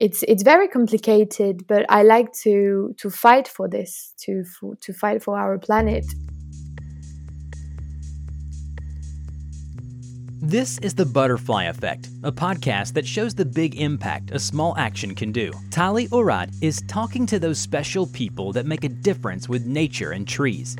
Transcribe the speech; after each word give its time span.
it's 0.00 0.22
it's 0.28 0.44
very 0.44 0.68
complicated 0.68 1.66
but 1.66 1.84
i 1.88 2.04
like 2.04 2.32
to 2.32 2.94
to 2.96 3.10
fight 3.10 3.48
for 3.48 3.68
this 3.68 4.14
to 4.16 4.44
to 4.80 4.92
fight 4.92 5.22
for 5.22 5.38
our 5.38 5.58
planet 5.58 6.04
This 10.40 10.78
is 10.78 10.94
The 10.94 11.04
Butterfly 11.04 11.64
Effect, 11.64 12.08
a 12.22 12.32
podcast 12.32 12.94
that 12.94 13.06
shows 13.06 13.34
the 13.34 13.44
big 13.44 13.78
impact 13.78 14.30
a 14.30 14.38
small 14.38 14.74
action 14.78 15.14
can 15.14 15.30
do. 15.30 15.52
Tali 15.70 16.08
Orad 16.08 16.54
is 16.62 16.80
talking 16.88 17.26
to 17.26 17.38
those 17.38 17.58
special 17.58 18.06
people 18.06 18.52
that 18.52 18.64
make 18.64 18.82
a 18.82 18.88
difference 18.88 19.46
with 19.46 19.66
nature 19.66 20.12
and 20.12 20.26
trees. 20.26 20.74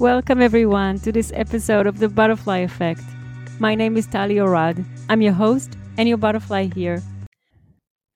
Welcome, 0.00 0.40
everyone, 0.42 0.98
to 1.00 1.12
this 1.12 1.30
episode 1.32 1.86
of 1.86 2.00
The 2.00 2.08
Butterfly 2.08 2.58
Effect. 2.58 3.02
My 3.60 3.76
name 3.76 3.96
is 3.96 4.08
Tali 4.08 4.36
Orad. 4.36 4.84
I'm 5.08 5.22
your 5.22 5.34
host 5.34 5.76
and 5.98 6.08
your 6.08 6.18
butterfly 6.18 6.68
here. 6.74 7.02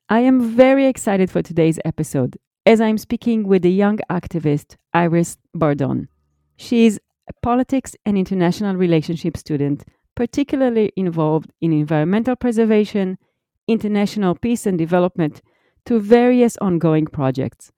I 0.08 0.20
am 0.20 0.54
very 0.54 0.86
excited 0.86 1.30
for 1.30 1.42
today's 1.42 1.78
episode 1.84 2.36
as 2.64 2.80
I'm 2.80 2.98
speaking 2.98 3.46
with 3.46 3.62
the 3.62 3.70
young 3.70 3.98
activist 4.10 4.76
Iris 4.92 5.36
Bardon. 5.54 6.08
She 6.56 6.86
is 6.86 7.00
a 7.28 7.32
politics 7.42 7.94
and 8.04 8.16
international 8.16 8.76
relationship 8.76 9.36
student, 9.36 9.84
particularly 10.14 10.92
involved 10.96 11.52
in 11.60 11.72
environmental 11.72 12.36
preservation, 12.36 13.18
international 13.68 14.34
peace 14.34 14.66
and 14.66 14.78
development, 14.78 15.42
to 15.86 16.00
various 16.00 16.56
ongoing 16.58 17.06
projects. 17.06 17.72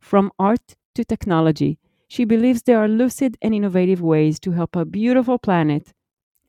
From 0.00 0.32
art 0.38 0.74
to 0.94 1.04
technology, 1.04 1.78
she 2.08 2.24
believes 2.24 2.62
there 2.62 2.78
are 2.78 2.88
lucid 2.88 3.36
and 3.40 3.54
innovative 3.54 4.02
ways 4.02 4.38
to 4.40 4.52
help 4.52 4.76
a 4.76 4.84
beautiful 4.84 5.38
planet 5.38 5.92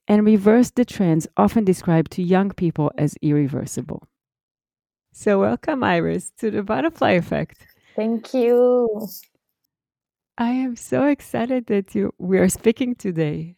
and 0.07 0.25
reverse 0.25 0.71
the 0.71 0.85
trends 0.85 1.27
often 1.37 1.63
described 1.63 2.11
to 2.11 2.23
young 2.23 2.51
people 2.51 2.91
as 2.97 3.15
irreversible. 3.21 4.07
So, 5.13 5.39
welcome, 5.39 5.83
Iris, 5.83 6.31
to 6.39 6.49
the 6.51 6.63
butterfly 6.63 7.11
effect. 7.11 7.65
Thank 7.95 8.33
you. 8.33 9.07
I 10.37 10.49
am 10.49 10.75
so 10.75 11.05
excited 11.05 11.67
that 11.67 11.93
you 11.93 12.11
we 12.17 12.39
are 12.39 12.49
speaking 12.49 12.95
today. 12.95 13.55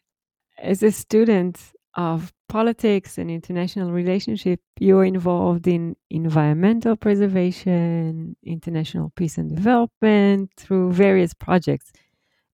As 0.58 0.82
a 0.82 0.92
student 0.92 1.58
of 1.94 2.32
politics 2.48 3.16
and 3.16 3.30
international 3.30 3.90
relationship, 3.92 4.60
you're 4.78 5.04
involved 5.04 5.66
in 5.66 5.96
environmental 6.10 6.96
preservation, 6.96 8.36
international 8.44 9.12
peace 9.16 9.38
and 9.38 9.48
development 9.48 10.50
through 10.58 10.92
various 10.92 11.32
projects. 11.32 11.92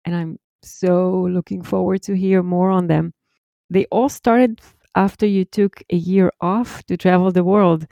And 0.05 0.15
I'm 0.15 0.39
so 0.63 1.29
looking 1.31 1.63
forward 1.63 2.03
to 2.03 2.17
hear 2.17 2.43
more 2.43 2.71
on 2.71 2.89
them 2.89 3.15
they 3.71 3.87
all 3.91 4.09
started 4.09 4.61
after 4.95 5.27
you 5.27 5.45
took 5.45 5.83
a 5.91 5.97
year 5.97 6.33
off 6.41 6.83
to 6.87 6.97
travel 6.97 7.31
the 7.31 7.45
world. 7.45 7.87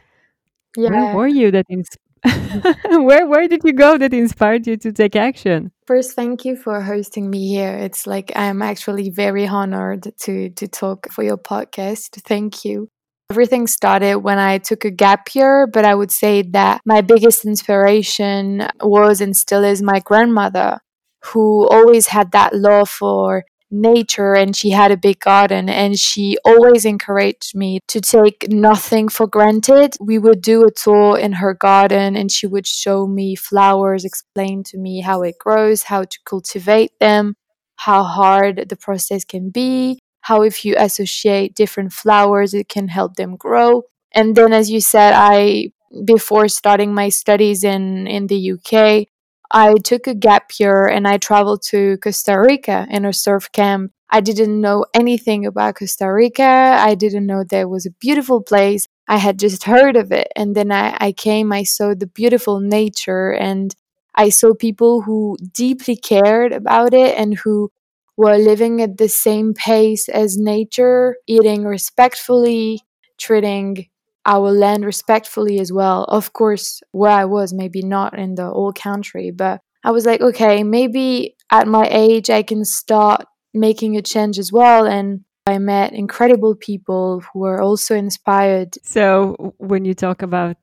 Yeah. 0.76 0.90
Where 0.90 1.14
were 1.14 1.28
you 1.28 1.50
that 1.52 1.66
ins- 1.70 1.96
where 2.90 3.26
where 3.26 3.46
did 3.48 3.62
you 3.64 3.72
go 3.72 3.98
that 3.98 4.12
inspired 4.12 4.66
you 4.66 4.76
to 4.78 4.92
take 4.92 5.14
action? 5.14 5.70
First, 5.86 6.12
thank 6.12 6.44
you 6.44 6.56
for 6.56 6.80
hosting 6.80 7.30
me 7.30 7.48
here. 7.48 7.76
It's 7.76 8.06
like 8.06 8.32
I'm 8.34 8.62
actually 8.62 9.10
very 9.10 9.46
honored 9.46 10.12
to 10.22 10.50
to 10.50 10.68
talk 10.68 11.10
for 11.12 11.22
your 11.22 11.38
podcast. 11.38 12.20
Thank 12.22 12.64
you. 12.64 12.88
Everything 13.30 13.66
started 13.66 14.18
when 14.18 14.38
I 14.38 14.58
took 14.58 14.84
a 14.84 14.90
gap 14.90 15.34
year, 15.34 15.66
but 15.66 15.84
I 15.84 15.94
would 15.94 16.12
say 16.12 16.42
that 16.42 16.80
my 16.84 17.00
biggest 17.00 17.44
inspiration 17.44 18.66
was 18.80 19.20
and 19.20 19.36
still 19.36 19.64
is 19.64 19.82
my 19.82 20.00
grandmother, 20.00 20.78
who 21.24 21.68
always 21.68 22.08
had 22.08 22.30
that 22.32 22.54
love 22.54 22.88
for 22.88 23.44
nature 23.70 24.34
and 24.34 24.54
she 24.54 24.70
had 24.70 24.90
a 24.90 24.96
big 24.96 25.20
garden 25.20 25.68
and 25.68 25.98
she 25.98 26.36
always 26.44 26.84
encouraged 26.84 27.54
me 27.54 27.80
to 27.88 28.00
take 28.00 28.46
nothing 28.48 29.08
for 29.08 29.26
granted. 29.26 29.94
We 30.00 30.18
would 30.18 30.40
do 30.40 30.64
a 30.64 30.70
tour 30.70 31.18
in 31.18 31.32
her 31.34 31.54
garden 31.54 32.16
and 32.16 32.30
she 32.30 32.46
would 32.46 32.66
show 32.66 33.06
me 33.06 33.34
flowers, 33.34 34.04
explain 34.04 34.62
to 34.64 34.78
me 34.78 35.00
how 35.00 35.22
it 35.22 35.36
grows, 35.38 35.84
how 35.84 36.04
to 36.04 36.18
cultivate 36.24 36.92
them, 37.00 37.36
how 37.76 38.04
hard 38.04 38.68
the 38.68 38.76
process 38.76 39.24
can 39.24 39.50
be, 39.50 39.98
how 40.22 40.42
if 40.42 40.64
you 40.64 40.74
associate 40.78 41.54
different 41.54 41.92
flowers 41.92 42.54
it 42.54 42.68
can 42.68 42.88
help 42.88 43.16
them 43.16 43.36
grow. 43.36 43.82
And 44.12 44.34
then 44.36 44.52
as 44.52 44.70
you 44.70 44.80
said, 44.80 45.12
I 45.14 45.70
before 46.04 46.48
starting 46.48 46.94
my 46.94 47.08
studies 47.08 47.64
in 47.64 48.06
in 48.06 48.26
the 48.26 48.52
UK, 48.52 49.06
I 49.50 49.74
took 49.74 50.06
a 50.06 50.14
gap 50.14 50.50
year 50.58 50.86
and 50.86 51.06
I 51.06 51.18
traveled 51.18 51.62
to 51.70 51.98
Costa 51.98 52.38
Rica 52.38 52.86
in 52.90 53.04
a 53.04 53.12
surf 53.12 53.50
camp. 53.52 53.92
I 54.10 54.20
didn't 54.20 54.60
know 54.60 54.86
anything 54.94 55.46
about 55.46 55.76
Costa 55.76 56.12
Rica. 56.12 56.42
I 56.42 56.94
didn't 56.94 57.26
know 57.26 57.44
there 57.44 57.68
was 57.68 57.86
a 57.86 57.90
beautiful 57.90 58.42
place. 58.42 58.86
I 59.08 59.18
had 59.18 59.38
just 59.38 59.64
heard 59.64 59.96
of 59.96 60.12
it. 60.12 60.28
And 60.36 60.54
then 60.54 60.72
I, 60.72 60.96
I 61.00 61.12
came, 61.12 61.52
I 61.52 61.62
saw 61.62 61.94
the 61.94 62.06
beautiful 62.06 62.60
nature, 62.60 63.30
and 63.30 63.74
I 64.14 64.30
saw 64.30 64.54
people 64.54 65.02
who 65.02 65.36
deeply 65.52 65.96
cared 65.96 66.52
about 66.52 66.94
it 66.94 67.16
and 67.16 67.36
who 67.38 67.70
were 68.16 68.38
living 68.38 68.80
at 68.80 68.96
the 68.96 69.08
same 69.08 69.54
pace 69.54 70.08
as 70.08 70.38
nature, 70.38 71.16
eating 71.26 71.64
respectfully, 71.64 72.80
treating 73.18 73.88
our 74.26 74.50
land 74.50 74.84
respectfully 74.84 75.58
as 75.60 75.72
well. 75.72 76.04
Of 76.04 76.32
course, 76.32 76.82
where 76.90 77.12
I 77.12 77.24
was, 77.24 77.54
maybe 77.54 77.82
not 77.82 78.18
in 78.18 78.34
the 78.34 78.50
old 78.50 78.78
country, 78.78 79.30
but 79.30 79.60
I 79.84 79.92
was 79.92 80.04
like, 80.04 80.20
okay, 80.20 80.64
maybe 80.64 81.36
at 81.50 81.68
my 81.68 81.88
age 81.90 82.28
I 82.28 82.42
can 82.42 82.64
start 82.64 83.24
making 83.54 83.96
a 83.96 84.02
change 84.02 84.38
as 84.38 84.52
well. 84.52 84.84
And 84.84 85.20
I 85.46 85.58
met 85.58 85.92
incredible 85.92 86.56
people 86.56 87.22
who 87.32 87.40
were 87.40 87.62
also 87.62 87.94
inspired. 87.94 88.74
So, 88.82 89.54
when 89.58 89.84
you 89.84 89.94
talk 89.94 90.22
about 90.22 90.56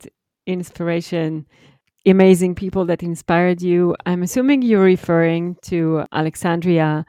inspiration, 0.45 1.47
amazing 2.05 2.55
people 2.55 2.83
that 2.85 3.01
inspired 3.01 3.61
you, 3.61 3.95
I'm 4.05 4.23
assuming 4.23 4.61
you're 4.61 4.83
referring 4.83 5.55
to 5.63 6.03
Alexandria 6.11 7.05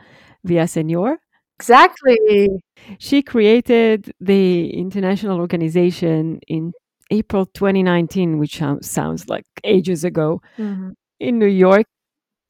Villaseñor. 0.46 1.16
Exactly. 1.58 2.48
She 2.98 3.22
created 3.22 4.12
the 4.20 4.70
international 4.70 5.38
organization 5.40 6.40
in 6.48 6.72
April 7.10 7.46
2019, 7.46 8.38
which 8.38 8.60
sounds 8.80 9.28
like 9.28 9.44
ages 9.62 10.04
ago, 10.04 10.40
mm-hmm. 10.58 10.90
in 11.20 11.38
New 11.38 11.46
York 11.46 11.86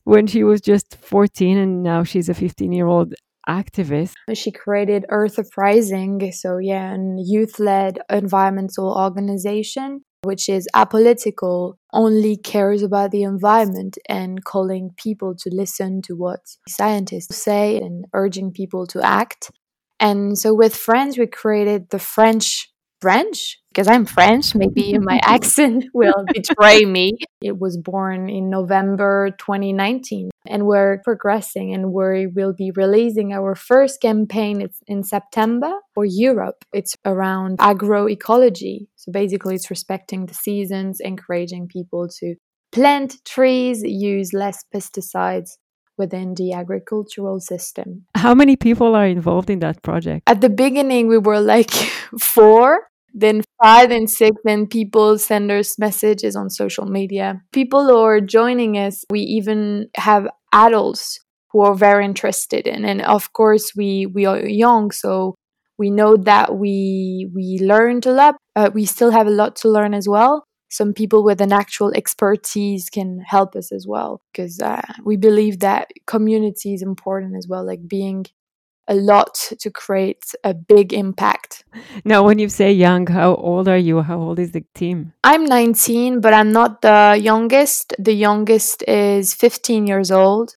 when 0.04 0.26
she 0.26 0.44
was 0.44 0.60
just 0.60 0.96
14 0.96 1.56
and 1.56 1.82
now 1.82 2.04
she's 2.04 2.28
a 2.28 2.34
15 2.34 2.72
year 2.72 2.86
old 2.86 3.14
activist. 3.48 4.12
She 4.34 4.50
created 4.50 5.04
Earth 5.08 5.38
Uprising, 5.38 6.32
so 6.32 6.58
yeah, 6.58 6.94
a 6.94 6.98
youth 7.18 7.58
led 7.58 7.98
environmental 8.10 8.94
organization 8.96 10.02
which 10.24 10.48
is 10.48 10.68
apolitical, 10.74 11.74
only 11.92 12.36
cares 12.36 12.82
about 12.82 13.10
the 13.10 13.22
environment 13.22 13.98
and 14.08 14.42
calling 14.44 14.90
people 14.96 15.34
to 15.36 15.50
listen 15.52 16.02
to 16.02 16.14
what 16.14 16.40
scientists 16.66 17.36
say 17.36 17.76
and 17.76 18.06
urging 18.12 18.50
people 18.50 18.86
to 18.88 19.02
act. 19.02 19.50
And 20.00 20.38
so 20.38 20.54
with 20.54 20.74
friends, 20.74 21.18
we 21.18 21.26
created 21.26 21.90
the 21.90 21.98
French 21.98 22.70
branch 23.00 23.58
because 23.68 23.86
I'm 23.86 24.06
French. 24.06 24.54
Maybe 24.54 24.96
my 25.10 25.20
accent 25.22 25.84
will 25.92 26.24
betray 26.32 26.84
me. 26.84 27.18
It 27.42 27.58
was 27.58 27.76
born 27.76 28.30
in 28.30 28.48
November 28.48 29.30
2019, 29.38 30.30
and 30.46 30.66
we're 30.66 31.02
progressing, 31.04 31.74
and 31.74 31.92
we 31.92 32.26
will 32.26 32.54
be 32.56 32.70
releasing 32.74 33.32
our 33.32 33.54
first 33.54 34.00
campaign. 34.00 34.66
In 34.86 35.02
September 35.02 35.72
for 35.94 36.04
Europe. 36.06 36.64
It's 36.72 36.94
around 37.04 37.58
agroecology. 37.58 38.86
So 38.96 39.12
basically, 39.12 39.54
it's 39.56 39.70
respecting 39.70 40.26
the 40.26 40.34
seasons, 40.34 41.00
encouraging 41.00 41.68
people 41.68 42.08
to 42.20 42.36
plant 42.72 43.16
trees, 43.24 43.82
use 43.84 44.32
less 44.32 44.64
pesticides, 44.74 45.50
within 45.96 46.34
the 46.34 46.52
agricultural 46.52 47.40
system. 47.40 48.06
How 48.16 48.34
many 48.34 48.56
people 48.56 48.94
are 48.94 49.06
involved 49.06 49.50
in 49.50 49.60
that 49.60 49.82
project? 49.82 50.22
At 50.26 50.40
the 50.40 50.50
beginning, 50.50 51.08
we 51.08 51.18
were 51.18 51.40
like 51.40 51.70
four, 52.20 52.88
then 53.14 53.42
five 53.62 53.90
and 53.90 54.10
six 54.10 54.36
then 54.44 54.66
people 54.66 55.16
send 55.18 55.50
us 55.50 55.78
messages 55.78 56.34
on 56.34 56.50
social 56.50 56.84
media 56.84 57.40
people 57.52 57.86
who 57.86 57.96
are 57.96 58.20
joining 58.20 58.76
us 58.76 59.04
we 59.08 59.20
even 59.20 59.88
have 59.96 60.26
adults 60.52 61.20
who 61.50 61.60
are 61.60 61.74
very 61.74 62.04
interested 62.04 62.66
in 62.66 62.84
and 62.84 63.00
of 63.02 63.32
course 63.32 63.70
we 63.76 64.06
we 64.06 64.26
are 64.26 64.40
young 64.40 64.90
so 64.90 65.36
we 65.78 65.90
know 65.90 66.16
that 66.16 66.56
we 66.56 67.30
we 67.34 67.58
learned 67.62 68.04
a 68.06 68.12
lot 68.12 68.34
uh, 68.56 68.70
we 68.74 68.84
still 68.84 69.12
have 69.12 69.28
a 69.28 69.30
lot 69.30 69.54
to 69.54 69.68
learn 69.68 69.94
as 69.94 70.08
well 70.08 70.44
some 70.74 70.92
people 70.92 71.22
with 71.22 71.40
an 71.40 71.52
actual 71.52 71.92
expertise 71.94 72.90
can 72.90 73.20
help 73.20 73.54
us 73.54 73.70
as 73.70 73.86
well 73.86 74.20
because 74.32 74.60
uh, 74.60 74.82
we 75.04 75.16
believe 75.16 75.60
that 75.60 75.86
community 76.06 76.74
is 76.74 76.82
important 76.82 77.36
as 77.36 77.46
well 77.46 77.64
like 77.64 77.86
being 77.86 78.26
a 78.88 78.94
lot 78.94 79.34
to 79.60 79.70
create 79.70 80.24
a 80.42 80.52
big 80.52 80.92
impact. 80.92 81.64
Now, 82.04 82.24
when 82.24 82.38
you 82.38 82.48
say 82.48 82.72
young, 82.72 83.06
how 83.06 83.36
old 83.36 83.68
are 83.68 83.78
you? 83.78 84.02
How 84.02 84.18
old 84.18 84.38
is 84.38 84.50
the 84.50 84.64
team? 84.74 85.12
I'm 85.22 85.44
19, 85.44 86.20
but 86.20 86.34
I'm 86.34 86.52
not 86.52 86.82
the 86.82 87.18
youngest. 87.18 87.94
The 87.98 88.12
youngest 88.12 88.82
is 88.88 89.32
15 89.32 89.86
years 89.86 90.10
old. 90.10 90.56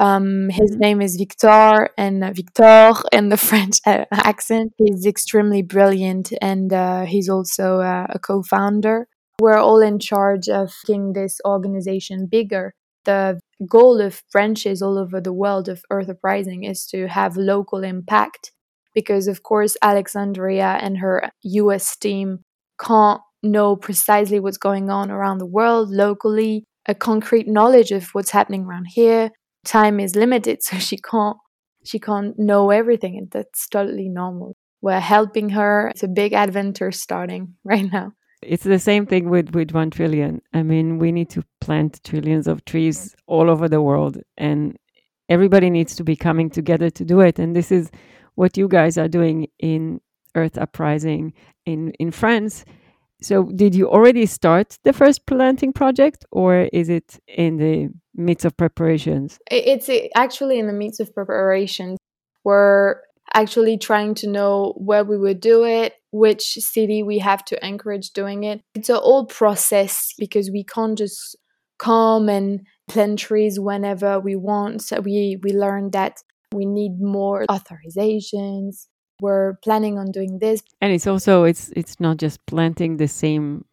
Um, 0.00 0.48
his 0.48 0.70
mm-hmm. 0.70 0.80
name 0.80 1.02
is 1.02 1.16
Victor, 1.16 1.90
and 1.98 2.24
uh, 2.24 2.32
Victor 2.32 2.94
in 3.12 3.28
the 3.28 3.36
French 3.48 3.80
uh, 3.86 4.06
accent. 4.12 4.72
He's 4.78 5.04
extremely 5.06 5.62
brilliant, 5.62 6.32
and 6.40 6.72
uh, 6.72 7.04
he's 7.04 7.28
also 7.28 7.80
uh, 7.80 8.06
a 8.08 8.18
co-founder. 8.18 9.08
We're 9.40 9.58
all 9.58 9.80
in 9.80 9.98
charge 9.98 10.48
of 10.48 10.74
making 10.88 11.12
this 11.12 11.40
organization 11.46 12.26
bigger. 12.26 12.74
The 13.04 13.40
goal 13.68 14.00
of 14.00 14.22
branches 14.32 14.82
all 14.82 14.98
over 14.98 15.20
the 15.20 15.32
world 15.32 15.68
of 15.68 15.82
Earth 15.90 16.08
Uprising 16.08 16.64
is 16.64 16.86
to 16.86 17.06
have 17.06 17.36
local 17.36 17.84
impact, 17.84 18.52
because 18.94 19.28
of 19.28 19.42
course 19.42 19.76
Alexandria 19.80 20.78
and 20.80 20.98
her 20.98 21.30
U.S. 21.42 21.96
team 21.96 22.40
can't 22.80 23.20
know 23.42 23.76
precisely 23.76 24.40
what's 24.40 24.58
going 24.58 24.90
on 24.90 25.10
around 25.10 25.38
the 25.38 25.46
world 25.46 25.90
locally, 25.90 26.64
a 26.86 26.94
concrete 26.94 27.46
knowledge 27.46 27.92
of 27.92 28.08
what's 28.14 28.30
happening 28.30 28.64
around 28.64 28.86
here 28.86 29.30
time 29.64 30.00
is 30.00 30.16
limited 30.16 30.62
so 30.62 30.78
she 30.78 30.96
can't 30.96 31.36
she 31.84 31.98
can't 31.98 32.38
know 32.38 32.70
everything 32.70 33.16
and 33.16 33.30
that's 33.30 33.68
totally 33.68 34.08
normal 34.08 34.56
we're 34.80 35.00
helping 35.00 35.50
her 35.50 35.88
it's 35.88 36.02
a 36.02 36.08
big 36.08 36.32
adventure 36.32 36.90
starting 36.90 37.54
right 37.64 37.90
now 37.92 38.12
it's 38.42 38.64
the 38.64 38.78
same 38.78 39.06
thing 39.06 39.28
with 39.28 39.54
with 39.54 39.72
1treellion 39.72 40.40
i 40.52 40.62
mean 40.62 40.98
we 40.98 41.12
need 41.12 41.28
to 41.30 41.42
plant 41.60 42.02
trillions 42.04 42.46
of 42.46 42.64
trees 42.64 43.14
all 43.26 43.50
over 43.50 43.68
the 43.68 43.82
world 43.82 44.18
and 44.36 44.76
everybody 45.28 45.70
needs 45.70 45.94
to 45.96 46.04
be 46.04 46.16
coming 46.16 46.48
together 46.50 46.90
to 46.90 47.04
do 47.04 47.20
it 47.20 47.38
and 47.38 47.54
this 47.54 47.70
is 47.72 47.90
what 48.34 48.56
you 48.56 48.68
guys 48.68 48.96
are 48.96 49.08
doing 49.08 49.46
in 49.58 50.00
earth 50.34 50.56
uprising 50.58 51.32
in 51.66 51.90
in 51.98 52.10
france 52.10 52.64
so 53.20 53.44
did 53.44 53.74
you 53.74 53.88
already 53.88 54.26
start 54.26 54.78
the 54.84 54.92
first 54.92 55.26
planting 55.26 55.72
project 55.72 56.24
or 56.30 56.68
is 56.72 56.88
it 56.88 57.18
in 57.26 57.56
the 57.56 57.88
midst 58.14 58.44
of 58.44 58.56
preparations? 58.56 59.38
It's 59.50 59.90
actually 60.14 60.58
in 60.58 60.66
the 60.66 60.72
midst 60.72 61.00
of 61.00 61.12
preparations. 61.12 61.98
We're 62.44 63.00
actually 63.34 63.78
trying 63.78 64.14
to 64.14 64.26
know 64.26 64.74
where 64.76 65.04
we 65.04 65.18
would 65.18 65.40
do 65.40 65.64
it, 65.64 65.94
which 66.10 66.42
city 66.54 67.02
we 67.02 67.18
have 67.18 67.44
to 67.46 67.66
encourage 67.66 68.10
doing 68.10 68.44
it. 68.44 68.60
It's 68.74 68.88
a 68.88 68.96
whole 68.96 69.26
process 69.26 70.14
because 70.18 70.50
we 70.50 70.64
can't 70.64 70.96
just 70.96 71.36
come 71.78 72.28
and 72.28 72.66
plant 72.88 73.18
trees 73.18 73.60
whenever 73.60 74.18
we 74.18 74.36
want. 74.36 74.82
So 74.82 75.00
we 75.00 75.38
we 75.42 75.52
learned 75.52 75.92
that 75.92 76.18
we 76.52 76.66
need 76.66 77.00
more 77.00 77.44
authorizations. 77.50 78.86
We're 79.20 79.54
planning 79.64 79.98
on 79.98 80.12
doing 80.12 80.38
this. 80.38 80.62
And 80.80 80.92
it's 80.92 81.06
also 81.06 81.44
it's 81.44 81.70
it's 81.76 82.00
not 82.00 82.16
just 82.16 82.44
planting 82.46 82.96
the 82.96 83.08
same 83.08 83.64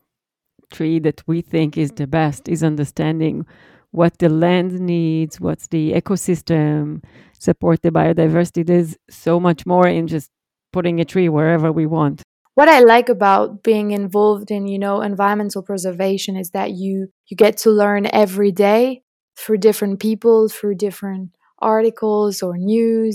tree 0.72 1.00
that 1.00 1.24
we 1.28 1.42
think 1.42 1.78
is 1.78 1.92
the 1.92 2.08
best, 2.08 2.48
is 2.48 2.64
understanding 2.64 3.46
what 3.92 4.18
the 4.18 4.30
land 4.30 4.80
needs, 4.80 5.40
what's 5.40 5.68
the 5.68 5.94
ecosystem, 5.94 7.02
support 7.46 7.82
the 7.82 7.92
biodiversity. 7.92 8.66
There's 8.66 8.98
so 9.10 9.40
much 9.40 9.66
more 9.66 9.88
in 9.88 10.08
just 10.08 10.30
putting 10.74 11.00
a 11.00 11.06
tree 11.06 11.30
wherever 11.30 11.72
we 11.72 11.86
want. 11.86 12.22
What 12.56 12.70
I 12.70 12.80
like 12.80 13.10
about 13.10 13.64
being 13.64 13.92
involved 13.92 14.50
in, 14.50 14.66
you 14.66 14.80
know, 14.80 15.02
environmental 15.02 15.62
preservation 15.62 16.36
is 16.36 16.52
that 16.52 16.72
you 16.72 17.10
you 17.28 17.38
get 17.38 17.58
to 17.64 17.70
learn 17.70 18.08
every 18.12 18.52
day 18.52 19.04
through 19.38 19.60
different 19.60 20.00
people, 20.00 20.50
through 20.50 20.76
different 20.76 21.36
articles 21.60 22.42
or 22.42 22.58
news. 22.58 23.14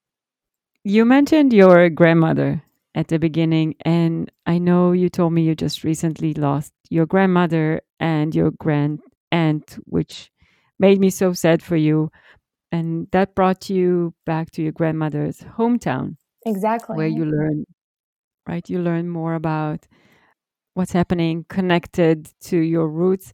You 0.85 1.05
mentioned 1.05 1.53
your 1.53 1.88
grandmother 1.91 2.62
at 2.94 3.09
the 3.09 3.19
beginning, 3.19 3.77
and 3.85 4.31
I 4.47 4.59
know 4.59 4.93
you 4.93 5.09
told 5.09 5.32
me 5.32 5.43
you 5.43 5.55
just 5.55 5.85
recently 5.85 6.35
lost 6.35 6.73
your 6.91 7.06
grandmother 7.06 7.81
and 7.99 8.35
your 8.35 8.50
grand 8.50 9.00
aunt, 9.31 9.79
which 9.85 10.31
made 10.79 10.99
me 10.99 11.11
so 11.11 11.32
sad 11.32 11.62
for 11.62 11.77
you. 11.77 12.11
And 12.72 13.08
that 13.12 13.34
brought 13.34 13.69
you 13.69 14.14
back 14.26 14.50
to 14.52 14.62
your 14.62 14.72
grandmother's 14.72 15.40
hometown. 15.40 16.17
Exactly. 16.46 16.96
Where 16.96 17.08
you 17.08 17.25
learn, 17.25 17.64
right? 18.46 18.69
You 18.69 18.81
learn 18.81 19.08
more 19.08 19.34
about 19.34 19.87
what's 20.75 20.93
happening, 20.93 21.44
connected 21.49 22.31
to 22.43 22.56
your 22.56 22.88
roots, 22.88 23.32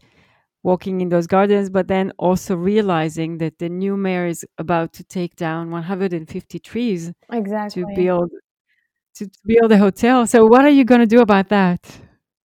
walking 0.62 1.00
in 1.00 1.11
those 1.11 1.27
gardens, 1.27 1.71
but 1.71 1.87
then 1.87 2.12
also 2.19 2.56
realizing 2.56 3.38
that 3.38 3.59
the 3.59 3.69
new 3.69 3.97
mayor 3.97 4.27
is 4.27 4.44
about 4.59 4.93
to 4.94 5.05
take 5.05 5.37
down 5.37 5.71
150 5.71 6.59
trees 6.59 7.12
exactly. 7.31 7.85
to 7.85 7.94
build 7.94 8.31
to 9.15 9.31
build 9.44 9.73
a 9.73 9.79
hotel. 9.79 10.27
So 10.27 10.44
what 10.47 10.65
are 10.65 10.71
you 10.71 10.85
going 10.85 11.00
to 11.00 11.06
do 11.06 11.21
about 11.21 11.49
that? 11.49 11.81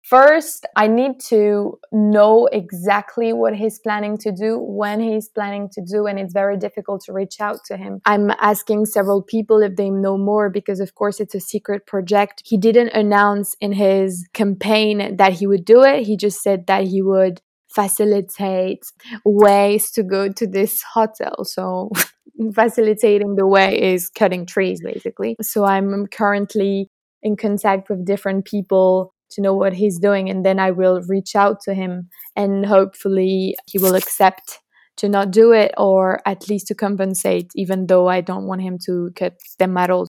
First, 0.04 0.66
I 0.76 0.86
need 0.86 1.18
to 1.28 1.78
know 1.90 2.46
exactly 2.52 3.32
what 3.32 3.56
he's 3.56 3.78
planning 3.78 4.18
to 4.18 4.32
do, 4.32 4.58
when 4.58 5.00
he's 5.00 5.30
planning 5.30 5.70
to 5.72 5.80
do, 5.80 6.06
and 6.06 6.18
it's 6.18 6.34
very 6.34 6.58
difficult 6.58 7.02
to 7.06 7.14
reach 7.14 7.40
out 7.40 7.60
to 7.68 7.78
him. 7.78 8.02
I'm 8.04 8.30
asking 8.38 8.84
several 8.84 9.22
people 9.22 9.62
if 9.62 9.76
they 9.76 9.88
know 9.88 10.18
more 10.18 10.50
because, 10.50 10.78
of 10.78 10.94
course, 10.94 11.20
it's 11.20 11.34
a 11.34 11.40
secret 11.40 11.86
project. 11.86 12.42
He 12.44 12.58
didn't 12.58 12.90
announce 12.90 13.56
in 13.62 13.72
his 13.72 14.28
campaign 14.34 15.16
that 15.16 15.32
he 15.32 15.46
would 15.46 15.64
do 15.64 15.82
it. 15.82 16.06
He 16.06 16.18
just 16.18 16.42
said 16.42 16.66
that 16.66 16.84
he 16.84 17.00
would 17.00 17.40
facilitate 17.68 18.84
ways 19.24 19.90
to 19.92 20.02
go 20.02 20.30
to 20.30 20.46
this 20.46 20.82
hotel. 20.92 21.46
So, 21.46 21.90
facilitating 22.54 23.36
the 23.36 23.46
way 23.46 23.94
is 23.94 24.10
cutting 24.10 24.44
trees, 24.44 24.82
basically. 24.84 25.36
So, 25.40 25.64
I'm 25.64 26.08
currently 26.08 26.90
in 27.22 27.36
contact 27.36 27.88
with 27.88 28.04
different 28.04 28.44
people 28.44 29.13
to 29.30 29.40
know 29.40 29.54
what 29.54 29.74
he's 29.74 29.98
doing 29.98 30.28
and 30.30 30.44
then 30.44 30.58
I 30.58 30.70
will 30.70 31.02
reach 31.08 31.34
out 31.34 31.60
to 31.62 31.74
him 31.74 32.08
and 32.36 32.66
hopefully 32.66 33.56
he 33.66 33.78
will 33.78 33.94
accept 33.94 34.60
to 34.96 35.08
not 35.08 35.30
do 35.30 35.52
it 35.52 35.72
or 35.76 36.20
at 36.26 36.48
least 36.48 36.68
to 36.68 36.74
compensate 36.74 37.50
even 37.56 37.86
though 37.86 38.08
I 38.08 38.20
don't 38.20 38.46
want 38.46 38.62
him 38.62 38.78
to 38.86 39.10
cut 39.16 39.34
them 39.58 39.76
at 39.76 39.90
all. 39.90 40.06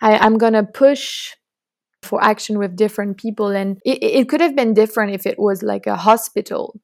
I, 0.00 0.18
I'm 0.18 0.38
gonna 0.38 0.64
push 0.64 1.30
for 2.02 2.22
action 2.22 2.58
with 2.58 2.76
different 2.76 3.18
people 3.18 3.48
and 3.48 3.78
it, 3.84 4.02
it 4.02 4.28
could 4.28 4.40
have 4.40 4.56
been 4.56 4.74
different 4.74 5.14
if 5.14 5.26
it 5.26 5.38
was 5.38 5.62
like 5.62 5.86
a 5.86 5.96
hospital 5.96 6.80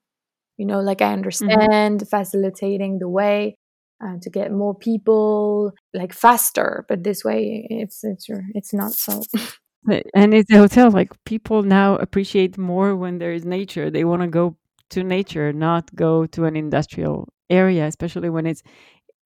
you 0.56 0.66
know 0.66 0.80
like 0.80 1.00
i 1.00 1.06
mm-hmm. 1.06 1.14
understand 1.14 2.00
mm-hmm. 2.00 2.16
facilitating 2.16 2.98
the 2.98 3.08
way 3.08 3.56
uh, 4.04 4.16
to 4.20 4.28
get 4.28 4.52
more 4.52 4.74
people 4.74 5.72
like 5.94 6.12
faster 6.12 6.84
but 6.88 7.02
this 7.02 7.24
way 7.24 7.66
it's 7.70 8.00
it's 8.04 8.26
it's 8.54 8.74
not 8.74 8.92
so 8.92 9.22
and 10.14 10.34
it's 10.34 10.50
a 10.50 10.58
hotel 10.58 10.90
like 10.90 11.12
people 11.24 11.62
now 11.62 11.96
appreciate 11.96 12.58
more 12.58 12.96
when 12.96 13.18
there 13.18 13.32
is 13.32 13.44
nature. 13.44 13.90
They 13.90 14.04
want 14.04 14.22
to 14.22 14.28
go 14.28 14.56
to 14.90 15.02
nature 15.02 15.52
not 15.52 15.94
go 15.94 16.26
to 16.26 16.44
an 16.44 16.56
industrial 16.56 17.28
area 17.50 17.86
especially 17.86 18.30
when 18.30 18.46
it's 18.46 18.62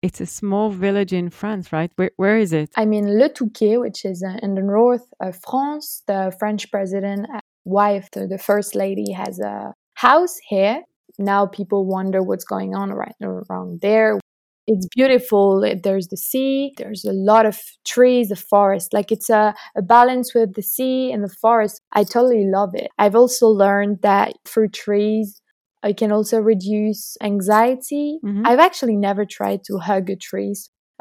it's 0.02 0.20
a 0.20 0.26
small 0.26 0.70
village 0.70 1.12
in 1.12 1.28
france 1.28 1.72
right? 1.72 1.90
Where, 1.96 2.10
where 2.16 2.38
is 2.38 2.52
it? 2.52 2.70
I 2.76 2.86
mean 2.86 3.18
le 3.18 3.28
touquet 3.28 3.78
which 3.78 4.04
is 4.04 4.22
uh, 4.26 4.38
in 4.42 4.54
the 4.54 4.62
north 4.62 5.06
of 5.20 5.36
france 5.36 6.02
the 6.06 6.34
french 6.38 6.70
president 6.70 7.26
uh, 7.34 7.40
wife 7.64 8.10
the, 8.12 8.26
the 8.26 8.38
first 8.38 8.74
lady 8.74 9.12
has 9.12 9.38
a 9.40 9.74
house 9.94 10.38
here. 10.48 10.82
Now 11.18 11.46
people 11.46 11.84
wonder 11.84 12.22
what's 12.22 12.44
going 12.44 12.74
on 12.74 12.92
right 12.92 13.14
around 13.20 13.80
there 13.82 14.18
it's 14.66 14.86
beautiful. 14.94 15.64
There's 15.82 16.08
the 16.08 16.16
sea, 16.16 16.72
there's 16.76 17.04
a 17.04 17.12
lot 17.12 17.46
of 17.46 17.58
trees, 17.84 18.28
the 18.28 18.36
forest. 18.36 18.92
Like 18.92 19.10
it's 19.10 19.30
a, 19.30 19.54
a 19.76 19.82
balance 19.82 20.34
with 20.34 20.54
the 20.54 20.62
sea 20.62 21.12
and 21.12 21.24
the 21.24 21.34
forest. 21.40 21.80
I 21.92 22.04
totally 22.04 22.46
love 22.46 22.74
it. 22.74 22.90
I've 22.98 23.16
also 23.16 23.48
learned 23.48 24.02
that 24.02 24.34
through 24.44 24.68
trees, 24.68 25.40
I 25.82 25.92
can 25.92 26.12
also 26.12 26.38
reduce 26.38 27.16
anxiety. 27.22 28.18
Mm-hmm. 28.24 28.46
I've 28.46 28.58
actually 28.58 28.96
never 28.96 29.24
tried 29.24 29.64
to 29.64 29.78
hug 29.78 30.10
a 30.10 30.16
tree, 30.16 30.54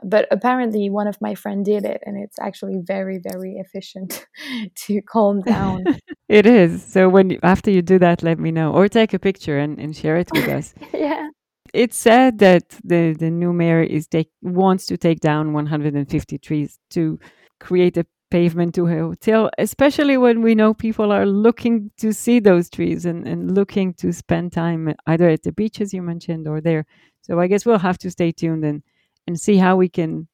but 0.04 0.28
apparently 0.32 0.90
one 0.90 1.08
of 1.08 1.18
my 1.22 1.36
friends 1.36 1.66
did 1.66 1.86
it 1.86 2.02
and 2.06 2.18
it's 2.18 2.38
actually 2.40 2.80
very 2.86 3.20
very 3.22 3.56
efficient 3.58 4.26
to 4.76 5.02
calm 5.02 5.42
down 5.42 5.84
it 6.30 6.46
is 6.46 6.84
so 6.84 7.10
when 7.10 7.38
after 7.44 7.70
you 7.70 7.82
do 7.82 8.00
that 8.00 8.24
let 8.24 8.40
me 8.40 8.52
know 8.52 8.72
or 8.72 8.88
take 8.88 9.14
a 9.14 9.20
picture 9.20 9.58
and, 9.58 9.80
and 9.80 9.96
share 9.96 10.18
it 10.18 10.30
with 10.34 10.48
us 10.48 10.74
yeah 10.94 11.28
it's 11.74 11.98
said 11.98 12.40
that 12.40 12.70
the, 12.84 13.16
the 13.18 13.30
new 13.30 13.54
mayor 13.54 13.82
is 13.82 14.08
take, 14.08 14.30
wants 14.42 14.86
to 14.88 14.98
take 14.98 15.20
down 15.20 15.54
150 15.54 16.38
trees 16.40 16.80
to 16.92 17.20
create 17.60 17.98
a 17.98 18.06
pavement 18.32 18.76
to 18.76 18.88
a 18.88 18.98
hotel, 18.98 19.50
especially 19.58 20.18
when 20.18 20.42
we 20.42 20.56
know 20.56 20.74
people 20.74 21.12
are 21.12 21.26
looking 21.26 21.92
to 21.98 22.14
see 22.14 22.40
those 22.40 22.70
trees 22.70 23.06
and, 23.06 23.28
and 23.28 23.56
looking 23.56 23.94
to 23.96 24.14
spend 24.14 24.52
time 24.52 24.94
either 25.08 25.30
at 25.30 25.44
the 25.44 25.52
beach, 25.52 25.82
as 25.82 25.94
you 25.94 26.02
mentioned, 26.02 26.48
or 26.48 26.62
there. 26.62 26.86
So 27.22 27.40
I 27.40 27.48
guess 27.48 27.66
we'll 27.66 27.80
have 27.80 27.98
to 28.00 28.12
stay 28.12 28.32
tuned 28.32 28.64
and, 28.64 28.84
and 29.28 29.40
see 29.40 29.58
how 29.58 29.76
we 29.76 29.90
can 29.90 30.28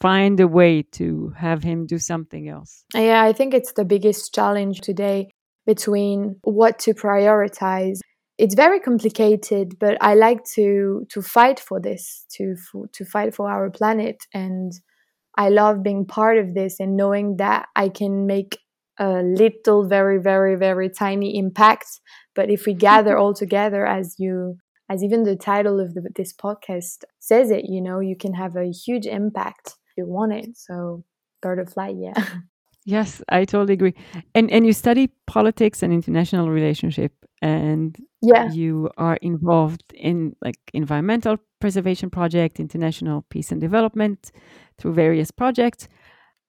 find 0.00 0.38
a 0.40 0.48
way 0.48 0.82
to 0.82 1.32
have 1.36 1.62
him 1.62 1.86
do 1.86 1.98
something 1.98 2.48
else. 2.48 2.84
Yeah, 2.94 3.22
I 3.22 3.32
think 3.32 3.54
it's 3.54 3.72
the 3.72 3.84
biggest 3.84 4.34
challenge 4.34 4.80
today 4.80 5.30
between 5.66 6.36
what 6.42 6.78
to 6.80 6.94
prioritize 6.94 7.98
it's 8.38 8.54
very 8.54 8.80
complicated 8.80 9.78
but 9.78 9.96
i 10.00 10.14
like 10.14 10.44
to 10.44 11.06
to 11.08 11.22
fight 11.22 11.58
for 11.58 11.80
this 11.80 12.26
to 12.30 12.54
to 12.92 13.04
fight 13.04 13.34
for 13.34 13.50
our 13.50 13.70
planet 13.70 14.16
and 14.34 14.72
i 15.36 15.48
love 15.48 15.82
being 15.82 16.04
part 16.04 16.38
of 16.38 16.54
this 16.54 16.78
and 16.80 16.96
knowing 16.96 17.36
that 17.36 17.66
i 17.76 17.88
can 17.88 18.26
make 18.26 18.58
a 18.98 19.22
little 19.22 19.86
very 19.86 20.18
very 20.18 20.56
very 20.56 20.88
tiny 20.88 21.36
impact 21.36 22.00
but 22.34 22.50
if 22.50 22.66
we 22.66 22.74
gather 22.88 23.16
all 23.16 23.34
together 23.34 23.86
as 23.86 24.16
you 24.18 24.56
as 24.88 25.02
even 25.02 25.24
the 25.24 25.36
title 25.36 25.80
of 25.80 25.94
the, 25.94 26.08
this 26.14 26.32
podcast 26.32 27.04
says 27.18 27.50
it, 27.50 27.64
you 27.68 27.80
know, 27.80 28.00
you 28.00 28.16
can 28.16 28.34
have 28.34 28.56
a 28.56 28.70
huge 28.70 29.06
impact 29.06 29.68
if 29.68 29.96
you 29.98 30.06
want 30.06 30.32
it. 30.32 30.56
So, 30.56 31.04
butterfly, 31.42 31.94
yeah. 31.96 32.14
Yes, 32.86 33.20
I 33.28 33.44
totally 33.44 33.74
agree. 33.74 33.94
And 34.34 34.48
and 34.50 34.64
you 34.64 34.72
study 34.72 35.10
politics 35.26 35.82
and 35.82 35.92
international 35.92 36.50
relationship 36.50 37.12
and 37.42 37.96
yeah. 38.22 38.50
you 38.52 38.88
are 38.96 39.16
involved 39.16 39.82
in 39.92 40.36
like 40.40 40.58
environmental 40.72 41.36
preservation 41.60 42.10
project, 42.10 42.60
international 42.60 43.26
peace 43.28 43.50
and 43.50 43.60
development 43.60 44.30
through 44.78 44.92
various 44.94 45.32
projects. 45.32 45.88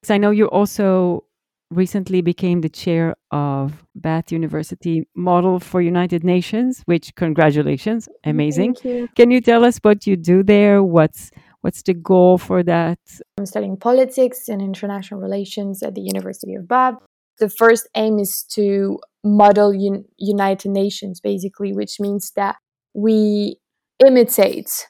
So 0.03 0.13
I 0.13 0.19
know 0.19 0.29
you 0.29 0.45
also 0.45 1.23
recently 1.71 2.21
became 2.21 2.61
the 2.61 2.69
chair 2.69 3.15
of 3.31 3.83
Bath 3.95 4.31
University 4.31 5.07
Model 5.15 5.59
for 5.59 5.81
United 5.81 6.23
Nations, 6.23 6.83
which 6.85 7.15
congratulations, 7.15 8.07
amazing. 8.23 8.77
You. 8.83 9.09
Can 9.15 9.31
you 9.31 9.41
tell 9.41 9.65
us 9.65 9.79
what 9.81 10.05
you 10.05 10.15
do 10.15 10.43
there? 10.43 10.83
What's 10.83 11.31
what's 11.67 11.81
the 11.81 11.93
goal 11.93 12.37
for 12.37 12.63
that? 12.63 12.97
I'm 13.37 13.45
studying 13.45 13.75
politics 13.75 14.47
and 14.47 14.61
international 14.61 15.19
relations 15.19 15.83
at 15.83 15.95
the 15.95 16.01
University 16.01 16.55
of 16.55 16.65
Bath. 16.65 16.95
The 17.39 17.49
first 17.49 17.89
aim 17.93 18.19
is 18.19 18.45
to 18.53 18.99
model 19.25 19.71
un- 19.73 20.05
United 20.17 20.71
Nations, 20.71 21.19
basically, 21.19 21.73
which 21.73 21.99
means 21.99 22.31
that 22.37 22.55
we 22.93 23.57
imitate, 23.99 24.87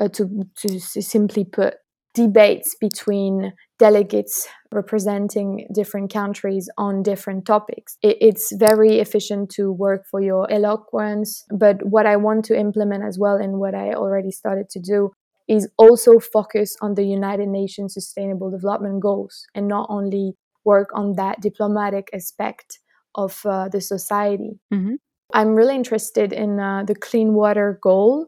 uh, 0.00 0.08
to, 0.08 0.42
to 0.62 0.80
simply 0.80 1.44
put, 1.44 1.74
debates 2.12 2.74
between 2.80 3.52
delegates 3.78 4.48
representing 4.72 5.68
different 5.72 6.12
countries 6.12 6.68
on 6.76 7.04
different 7.04 7.46
topics. 7.46 7.98
It, 8.02 8.16
it's 8.20 8.52
very 8.56 8.98
efficient 8.98 9.50
to 9.50 9.70
work 9.70 10.02
for 10.10 10.20
your 10.20 10.50
eloquence, 10.50 11.44
but 11.56 11.76
what 11.86 12.04
I 12.04 12.16
want 12.16 12.44
to 12.46 12.58
implement 12.58 13.04
as 13.04 13.16
well, 13.16 13.36
and 13.36 13.60
what 13.60 13.76
I 13.76 13.92
already 13.92 14.32
started 14.32 14.68
to 14.70 14.80
do, 14.80 15.12
is 15.48 15.68
also 15.78 16.18
focus 16.18 16.76
on 16.80 16.94
the 16.94 17.04
United 17.04 17.48
Nations 17.48 17.94
Sustainable 17.94 18.50
Development 18.50 19.00
Goals 19.00 19.46
and 19.54 19.68
not 19.68 19.86
only 19.88 20.34
work 20.64 20.90
on 20.94 21.14
that 21.14 21.40
diplomatic 21.40 22.10
aspect 22.12 22.80
of 23.14 23.40
uh, 23.44 23.68
the 23.68 23.80
society. 23.80 24.58
Mm-hmm. 24.72 24.94
I'm 25.32 25.54
really 25.54 25.74
interested 25.74 26.32
in 26.32 26.60
uh, 26.60 26.84
the 26.84 26.94
clean 26.94 27.34
water 27.34 27.78
goal 27.82 28.26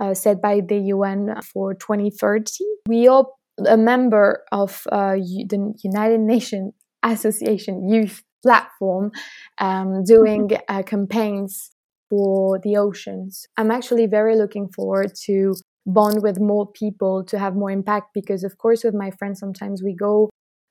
uh, 0.00 0.14
set 0.14 0.40
by 0.40 0.60
the 0.60 0.78
UN 0.94 1.40
for 1.42 1.74
2030. 1.74 2.50
We 2.86 3.08
are 3.08 3.26
a 3.66 3.76
member 3.76 4.44
of 4.52 4.86
uh, 4.92 5.14
the 5.14 5.74
United 5.82 6.20
Nations 6.20 6.72
Association 7.02 7.88
Youth 7.88 8.22
Platform 8.42 9.10
um, 9.58 10.04
doing 10.04 10.50
uh, 10.68 10.82
campaigns 10.82 11.70
for 12.08 12.58
the 12.62 12.76
oceans. 12.76 13.46
I'm 13.56 13.70
actually 13.70 14.06
very 14.06 14.36
looking 14.36 14.68
forward 14.68 15.12
to 15.26 15.54
bond 15.88 16.22
with 16.22 16.38
more 16.38 16.70
people 16.70 17.24
to 17.24 17.38
have 17.38 17.56
more 17.56 17.70
impact 17.70 18.12
because 18.12 18.44
of 18.44 18.58
course 18.58 18.84
with 18.84 18.94
my 18.94 19.10
friends 19.10 19.40
sometimes 19.40 19.82
we 19.82 19.94
go 19.94 20.28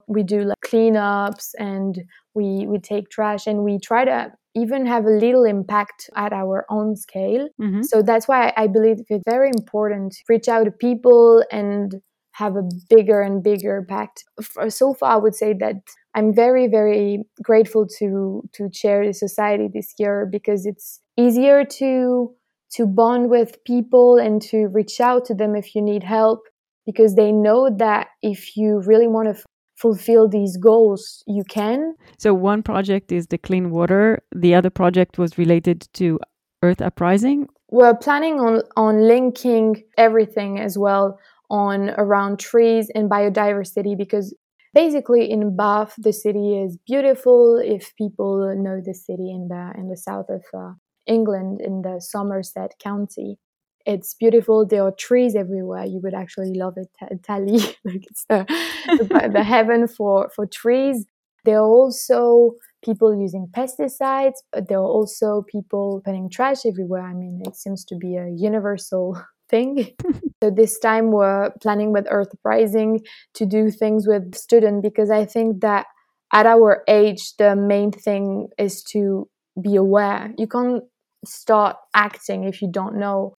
we 0.07 0.24
do 0.24 0.43
like 0.43 0.57
cleanups 0.63 1.51
and 1.57 2.03
we 2.36 2.65
we 2.67 2.77
take 2.77 3.09
trash 3.09 3.47
and 3.47 3.63
we 3.63 3.79
try 3.79 4.05
to 4.05 4.31
even 4.55 4.86
have 4.86 5.05
a 5.05 5.09
little 5.09 5.43
impact 5.43 6.09
at 6.15 6.33
our 6.33 6.65
own 6.69 6.95
scale 6.95 7.50
mm-hmm. 7.59 7.81
so 7.81 8.01
that's 8.01 8.27
why 8.27 8.53
i 8.57 8.67
believe 8.67 8.97
it's 9.09 9.24
very 9.27 9.50
important 9.50 10.13
to 10.13 10.19
reach 10.29 10.47
out 10.47 10.65
to 10.65 10.71
people 10.71 11.43
and 11.51 11.95
have 12.33 12.55
a 12.55 12.63
bigger 12.88 13.19
and 13.19 13.41
bigger 13.41 13.77
impact 13.77 14.24
so 14.69 14.93
far 14.93 15.13
i 15.13 15.15
would 15.15 15.36
say 15.36 15.51
that 15.51 15.75
i'm 16.13 16.31
very 16.33 16.67
very 16.67 17.24
grateful 17.41 17.88
to 17.88 18.47
to 18.53 18.69
chair 18.69 19.05
the 19.05 19.13
society 19.13 19.67
this 19.74 19.95
year 19.97 20.27
because 20.31 20.67
it's 20.67 21.01
easier 21.17 21.65
to 21.65 22.31
to 22.74 22.86
bond 22.86 23.29
with 23.29 23.63
people 23.65 24.17
and 24.17 24.41
to 24.41 24.67
reach 24.67 25.00
out 25.00 25.25
to 25.25 25.33
them 25.33 25.55
if 25.55 25.75
you 25.75 25.81
need 25.81 26.03
help 26.03 26.41
because 26.86 27.15
they 27.15 27.31
know 27.31 27.69
that 27.77 28.07
if 28.21 28.55
you 28.57 28.81
really 28.86 29.07
want 29.07 29.27
to 29.27 29.36
f- 29.36 29.45
fulfill 29.75 30.27
these 30.27 30.57
goals 30.57 31.24
you 31.27 31.43
can. 31.43 31.93
So 32.17 32.33
one 32.33 32.63
project 32.63 33.12
is 33.12 33.27
the 33.27 33.38
clean 33.38 33.69
water. 33.69 34.24
The 34.36 34.55
other 34.55 34.69
project 34.69 35.17
was 35.17 35.38
related 35.38 35.88
to 35.93 36.19
earth 36.63 36.81
uprising. 36.81 37.47
We're 37.69 37.95
planning 37.95 38.39
on 38.39 38.62
on 38.75 39.07
linking 39.07 39.83
everything 39.97 40.59
as 40.59 40.77
well 40.77 41.19
on 41.50 41.91
around 41.91 42.39
trees 42.39 42.89
and 42.95 43.09
biodiversity 43.09 43.97
because 43.97 44.36
basically 44.74 45.29
in 45.29 45.55
Bath 45.55 45.93
the 45.97 46.13
city 46.13 46.62
is 46.62 46.77
beautiful 46.86 47.59
if 47.63 47.93
people 47.97 48.53
know 48.57 48.81
the 48.83 48.93
city 48.93 49.31
in 49.31 49.47
the 49.50 49.71
in 49.77 49.89
the 49.89 49.97
south 49.97 50.29
of 50.29 50.43
uh, 50.53 50.74
England 51.07 51.61
in 51.61 51.81
the 51.81 51.99
Somerset 51.99 52.73
County. 52.79 53.37
It's 53.85 54.13
beautiful. 54.13 54.65
There 54.65 54.83
are 54.83 54.91
trees 54.91 55.35
everywhere. 55.35 55.85
You 55.85 56.01
would 56.03 56.13
actually 56.13 56.53
love 56.53 56.75
it, 56.77 56.89
Tali. 57.23 57.59
like 57.85 58.05
it's 58.09 58.25
the, 58.27 58.45
the, 58.87 59.29
the 59.33 59.43
heaven 59.43 59.87
for, 59.87 60.29
for 60.35 60.45
trees. 60.45 61.05
There 61.45 61.59
are 61.59 61.65
also 61.65 62.55
people 62.83 63.17
using 63.17 63.47
pesticides, 63.55 64.39
but 64.51 64.67
there 64.67 64.79
are 64.79 64.93
also 64.97 65.45
people 65.49 66.01
putting 66.03 66.29
trash 66.29 66.65
everywhere. 66.65 67.03
I 67.03 67.13
mean, 67.13 67.41
it 67.45 67.55
seems 67.55 67.85
to 67.85 67.95
be 67.95 68.17
a 68.17 68.27
universal 68.29 69.21
thing. 69.49 69.95
so 70.43 70.49
this 70.49 70.77
time 70.79 71.11
we're 71.11 71.51
planning 71.61 71.93
with 71.93 72.07
Earth 72.09 72.33
Rising 72.43 72.99
to 73.35 73.45
do 73.45 73.71
things 73.71 74.07
with 74.07 74.35
students 74.35 74.81
because 74.81 75.09
I 75.09 75.25
think 75.25 75.61
that 75.61 75.85
at 76.33 76.45
our 76.45 76.83
age 76.87 77.35
the 77.37 77.55
main 77.55 77.91
thing 77.91 78.49
is 78.57 78.83
to 78.91 79.29
be 79.61 79.75
aware. 79.75 80.33
You 80.37 80.47
can't 80.47 80.83
start 81.25 81.77
acting 81.93 82.43
if 82.43 82.62
you 82.62 82.69
don't 82.71 82.97
know. 82.97 83.33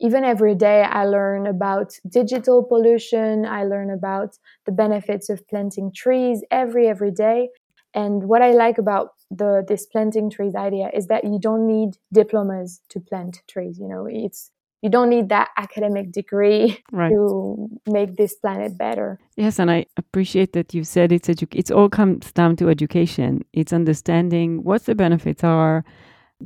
Even 0.00 0.24
every 0.24 0.54
day, 0.54 0.82
I 0.82 1.04
learn 1.04 1.46
about 1.46 1.92
digital 2.08 2.64
pollution. 2.64 3.46
I 3.46 3.64
learn 3.64 3.90
about 3.90 4.36
the 4.66 4.72
benefits 4.72 5.28
of 5.30 5.46
planting 5.48 5.92
trees 5.92 6.42
every 6.50 6.88
every 6.88 7.12
day. 7.12 7.50
And 7.94 8.24
what 8.24 8.42
I 8.42 8.52
like 8.52 8.78
about 8.78 9.10
the 9.30 9.64
this 9.66 9.86
planting 9.86 10.30
trees 10.30 10.54
idea 10.54 10.90
is 10.92 11.06
that 11.06 11.24
you 11.24 11.38
don't 11.38 11.66
need 11.66 11.98
diplomas 12.12 12.80
to 12.88 13.00
plant 13.00 13.42
trees. 13.48 13.78
You 13.78 13.88
know, 13.88 14.06
it's 14.10 14.50
you 14.82 14.90
don't 14.90 15.08
need 15.08 15.28
that 15.28 15.50
academic 15.56 16.10
degree 16.10 16.82
right. 16.90 17.10
to 17.10 17.68
make 17.86 18.16
this 18.16 18.34
planet 18.34 18.76
better. 18.76 19.20
Yes, 19.36 19.60
and 19.60 19.70
I 19.70 19.86
appreciate 19.96 20.52
that 20.54 20.74
you 20.74 20.82
said 20.82 21.12
it's 21.12 21.28
edu- 21.28 21.54
it's 21.54 21.70
all 21.70 21.88
comes 21.88 22.32
down 22.32 22.56
to 22.56 22.68
education. 22.68 23.44
It's 23.52 23.72
understanding 23.72 24.64
what 24.64 24.84
the 24.86 24.96
benefits 24.96 25.44
are, 25.44 25.84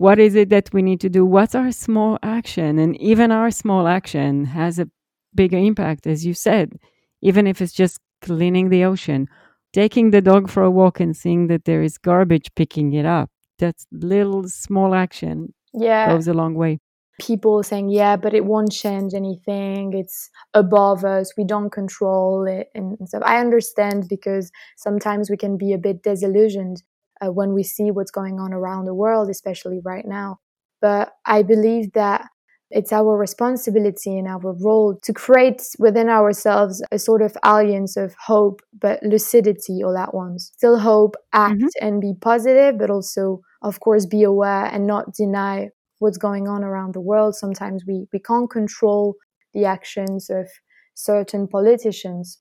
what 0.00 0.19
is 0.19 0.35
it 0.35 0.49
that 0.50 0.73
we 0.73 0.83
need 0.83 1.00
to 1.00 1.09
do? 1.09 1.25
What's 1.25 1.55
our 1.55 1.73
small 1.73 2.19
action? 2.23 2.79
And 2.79 2.97
even 3.00 3.31
our 3.31 3.50
small 3.50 3.87
action 3.87 4.47
has 4.47 4.79
a 4.79 4.88
bigger 5.35 5.59
impact 5.59 6.07
as 6.07 6.25
you 6.25 6.35
said. 6.35 6.79
Even 7.23 7.47
if 7.47 7.61
it's 7.61 7.73
just 7.73 7.99
cleaning 8.21 8.69
the 8.71 8.85
ocean 8.85 9.29
taking 9.73 10.11
the 10.11 10.23
dog 10.23 10.49
for 10.49 10.62
a 10.62 10.71
walk 10.71 11.00
and 11.00 11.15
seeing 11.15 11.49
that 11.49 11.67
there 11.67 11.83
is 11.83 11.99
garbage 11.99 12.49
picking 12.55 12.95
it 12.95 13.05
up 13.05 13.29
that's 13.59 13.87
little 13.93 14.49
small 14.49 14.95
action 14.95 15.53
yeah. 15.75 16.11
goes 16.11 16.26
a 16.26 16.33
long 16.33 16.55
way. 16.55 16.79
People 17.21 17.62
saying 17.62 17.88
yeah 17.91 18.17
but 18.17 18.33
it 18.35 18.45
won't 18.47 18.73
change 18.73 19.12
anything. 19.15 19.93
It's 19.93 20.31
above 20.55 21.05
us. 21.05 21.33
We 21.37 21.45
don't 21.45 21.71
control 21.71 22.47
it 22.47 22.69
and 22.75 22.97
stuff. 23.09 23.23
I 23.25 23.38
understand 23.38 24.09
because 24.09 24.50
sometimes 24.76 25.31
we 25.31 25.37
can 25.37 25.57
be 25.57 25.73
a 25.73 25.79
bit 25.79 26.03
disillusioned 26.03 26.83
uh, 27.25 27.31
when 27.33 27.53
we 27.53 27.63
see 27.63 27.91
what's 27.91 28.11
going 28.11 28.39
on 28.39 28.53
around 28.53 28.85
the 28.85 28.95
world, 28.95 29.31
especially 29.31 29.81
right 29.85 30.07
now. 30.07 30.39
But 30.81 31.13
I 31.25 31.43
believe 31.43 31.93
that 31.93 32.27
it's 32.71 32.93
our 32.93 33.17
responsibility 33.17 34.19
and 34.19 34.27
our 34.27 34.53
role 34.61 34.99
to 35.03 35.13
create 35.13 35.63
within 35.79 36.09
ourselves 36.09 36.83
a 36.91 36.99
sort 36.99 37.23
of 37.23 37.37
alliance 37.45 37.97
of 37.97 38.15
hope, 38.27 38.61
but 38.81 39.03
lucidity 39.03 39.83
all 39.85 39.97
at 39.97 40.13
once. 40.13 40.51
Still 40.57 40.79
hope, 40.79 41.15
act, 41.33 41.55
mm-hmm. 41.55 41.87
and 41.87 42.01
be 42.01 42.15
positive, 42.21 42.77
but 42.79 42.91
also, 42.91 43.41
of 43.63 43.79
course, 43.81 44.05
be 44.05 44.25
aware 44.25 44.65
and 44.67 44.87
not 44.87 45.15
deny 45.15 45.71
what's 46.01 46.19
going 46.19 46.49
on 46.49 46.65
around 46.65 46.95
the 46.95 47.01
world. 47.01 47.37
Sometimes 47.37 47.85
we, 47.87 48.07
we 48.13 48.19
can't 48.19 48.51
control 48.51 49.15
the 49.55 49.65
actions 49.65 50.29
of 50.29 50.49
certain 50.95 51.47
politicians, 51.47 52.41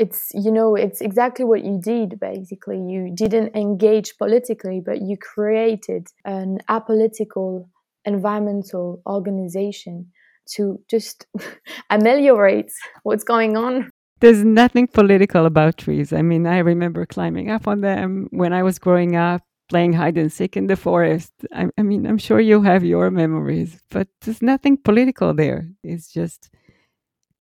it's 0.00 0.30
you 0.32 0.50
know 0.50 0.74
it's 0.74 1.00
exactly 1.02 1.44
what 1.44 1.62
you 1.62 1.78
did 1.78 2.18
basically. 2.18 2.78
You 2.78 3.12
didn't 3.14 3.54
engage 3.54 4.16
politically 4.16 4.80
but 4.84 5.02
you 5.02 5.16
created 5.18 6.08
an 6.24 6.58
apolitical 6.68 7.68
environmental 8.06 9.02
organization 9.06 10.10
to 10.54 10.80
just 10.90 11.26
ameliorate 11.90 12.72
what's 13.02 13.24
going 13.24 13.56
on. 13.56 13.90
There's 14.20 14.44
nothing 14.44 14.86
political 14.86 15.44
about 15.46 15.76
trees. 15.76 16.12
I 16.12 16.22
mean 16.22 16.46
i 16.46 16.58
remember 16.58 17.04
climbing 17.04 17.50
up 17.50 17.68
on 17.68 17.82
them 17.82 18.28
when 18.30 18.52
i 18.54 18.62
was 18.62 18.78
growing 18.78 19.16
up 19.16 19.42
playing 19.68 19.92
hide 19.92 20.18
and 20.18 20.32
seek 20.32 20.56
in 20.56 20.66
the 20.66 20.76
forest. 20.76 21.32
I, 21.52 21.68
I 21.78 21.82
mean 21.82 22.06
i'm 22.06 22.18
sure 22.26 22.40
you 22.40 22.62
have 22.62 22.84
your 22.84 23.10
memories 23.10 23.70
but 23.90 24.08
there's 24.22 24.40
nothing 24.40 24.78
political 24.78 25.34
there. 25.34 25.68
It's 25.84 26.10
just 26.10 26.50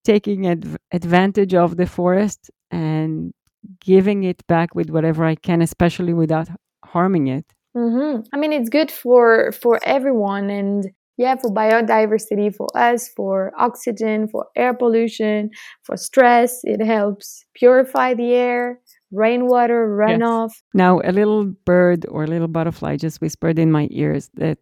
taking 0.03 0.47
adv- 0.47 0.77
advantage 0.91 1.53
of 1.53 1.77
the 1.77 1.85
forest 1.85 2.49
and 2.71 3.33
giving 3.79 4.23
it 4.23 4.45
back 4.47 4.75
with 4.75 4.89
whatever 4.89 5.25
I 5.25 5.35
can, 5.35 5.61
especially 5.61 6.13
without 6.13 6.47
harming 6.85 7.27
it. 7.27 7.45
Mm-hmm. 7.75 8.21
I 8.33 8.37
mean, 8.37 8.53
it's 8.53 8.69
good 8.69 8.89
for 8.89 9.51
for 9.51 9.79
everyone, 9.83 10.49
and 10.49 10.85
yeah, 11.17 11.35
for 11.35 11.51
biodiversity, 11.51 12.55
for 12.55 12.67
us, 12.75 13.09
for 13.15 13.51
oxygen, 13.57 14.27
for 14.27 14.47
air 14.55 14.73
pollution, 14.73 15.51
for 15.83 15.95
stress. 15.97 16.61
It 16.63 16.83
helps 16.83 17.45
purify 17.53 18.15
the 18.15 18.33
air, 18.33 18.79
rainwater 19.11 19.87
runoff. 19.87 20.49
Yes. 20.49 20.63
Now, 20.73 21.01
a 21.03 21.11
little 21.11 21.45
bird 21.65 22.05
or 22.09 22.23
a 22.23 22.27
little 22.27 22.47
butterfly 22.47 22.97
just 22.97 23.21
whispered 23.21 23.59
in 23.59 23.71
my 23.71 23.87
ears 23.91 24.29
that 24.35 24.57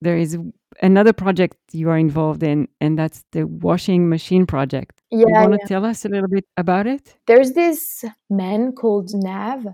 there 0.00 0.16
is 0.16 0.38
another 0.82 1.12
project 1.12 1.56
you 1.72 1.88
are 1.90 1.98
involved 1.98 2.42
in, 2.42 2.68
and 2.80 2.98
that's 2.98 3.24
the 3.32 3.44
washing 3.44 4.08
machine 4.08 4.46
project. 4.46 5.00
Yeah, 5.10 5.18
you 5.18 5.32
want 5.32 5.52
to 5.52 5.58
yeah. 5.62 5.66
tell 5.66 5.84
us 5.84 6.04
a 6.04 6.08
little 6.08 6.28
bit 6.28 6.44
about 6.56 6.86
it? 6.86 7.16
There's 7.26 7.52
this 7.52 8.04
man 8.28 8.72
called 8.72 9.10
Nav 9.14 9.66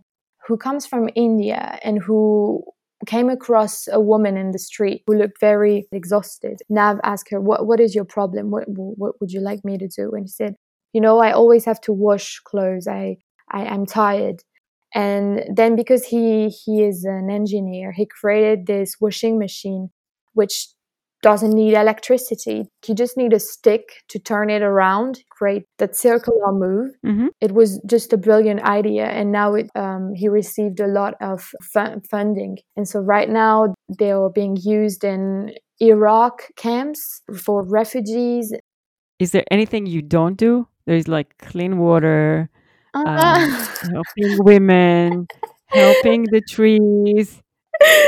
who 0.47 0.57
comes 0.57 0.87
from 0.87 1.09
India 1.15 1.79
and 1.83 2.03
who 2.03 2.65
came 3.07 3.29
across 3.29 3.89
a 3.89 4.01
woman 4.01 4.37
in 4.37 4.53
the 4.53 4.59
street 4.59 5.03
who 5.07 5.15
looked 5.15 5.41
very 5.41 5.87
exhausted. 5.93 6.61
Nav 6.69 7.01
asked 7.03 7.31
her, 7.31 7.41
"What 7.41 7.67
what 7.67 7.81
is 7.81 7.95
your 7.95 8.05
problem? 8.05 8.51
What 8.51 8.65
what 8.69 9.21
would 9.21 9.33
you 9.33 9.41
like 9.41 9.65
me 9.65 9.79
to 9.79 9.89
do?" 9.89 10.11
And 10.13 10.29
she 10.29 10.35
said, 10.35 10.57
"You 10.93 11.01
know, 11.01 11.19
I 11.19 11.33
always 11.33 11.65
have 11.65 11.81
to 11.83 11.93
wash 11.93 12.41
clothes. 12.41 12.87
I, 12.87 13.17
I 13.51 13.67
I'm 13.67 13.87
tired." 13.87 14.43
And 14.95 15.43
then 15.55 15.75
because 15.75 16.05
he 16.05 16.49
he 16.49 16.83
is 16.83 17.05
an 17.05 17.31
engineer, 17.31 17.93
he 17.93 18.07
created 18.07 18.67
this 18.67 18.97
washing 19.01 19.39
machine 19.39 19.91
which 20.35 20.69
doesn't 21.23 21.53
need 21.53 21.75
electricity. 21.75 22.65
You 22.87 22.95
just 22.95 23.17
need 23.17 23.33
a 23.33 23.39
stick 23.39 23.85
to 24.09 24.19
turn 24.19 24.51
it 24.51 24.61
around, 24.61 25.23
create 25.31 25.63
that 25.79 25.95
circular 25.97 26.53
move. 26.53 26.91
Mm-hmm. 27.07 27.29
It 27.41 27.53
was 27.53 27.81
just 27.87 28.13
a 28.13 28.17
brilliant 28.17 28.63
idea, 28.63 29.05
and 29.05 29.31
now 29.31 29.55
it, 29.55 29.71
um, 29.77 30.13
he 30.15 30.29
received 30.29 30.81
a 30.81 30.89
lot 30.89 31.15
of 31.21 31.49
funding. 32.11 32.59
And 32.77 32.89
so 32.89 33.01
right 33.01 33.31
now 33.31 33.75
they 33.99 34.11
are 34.11 34.31
being 34.31 34.57
used 34.61 35.05
in 35.05 35.53
Iraq 35.81 36.43
camps 36.57 37.23
for 37.37 37.65
refugees. 37.69 38.53
Is 39.19 39.31
there 39.31 39.45
anything 39.51 39.87
you 39.87 40.03
don't 40.03 40.37
do? 40.37 40.67
There's 40.87 41.07
like 41.07 41.39
clean 41.39 41.79
water, 41.79 42.51
uh-huh. 42.95 43.09
um, 43.09 43.93
helping 43.93 44.45
women, 44.45 45.27
helping 45.67 46.25
the 46.25 46.41
trees 46.49 47.42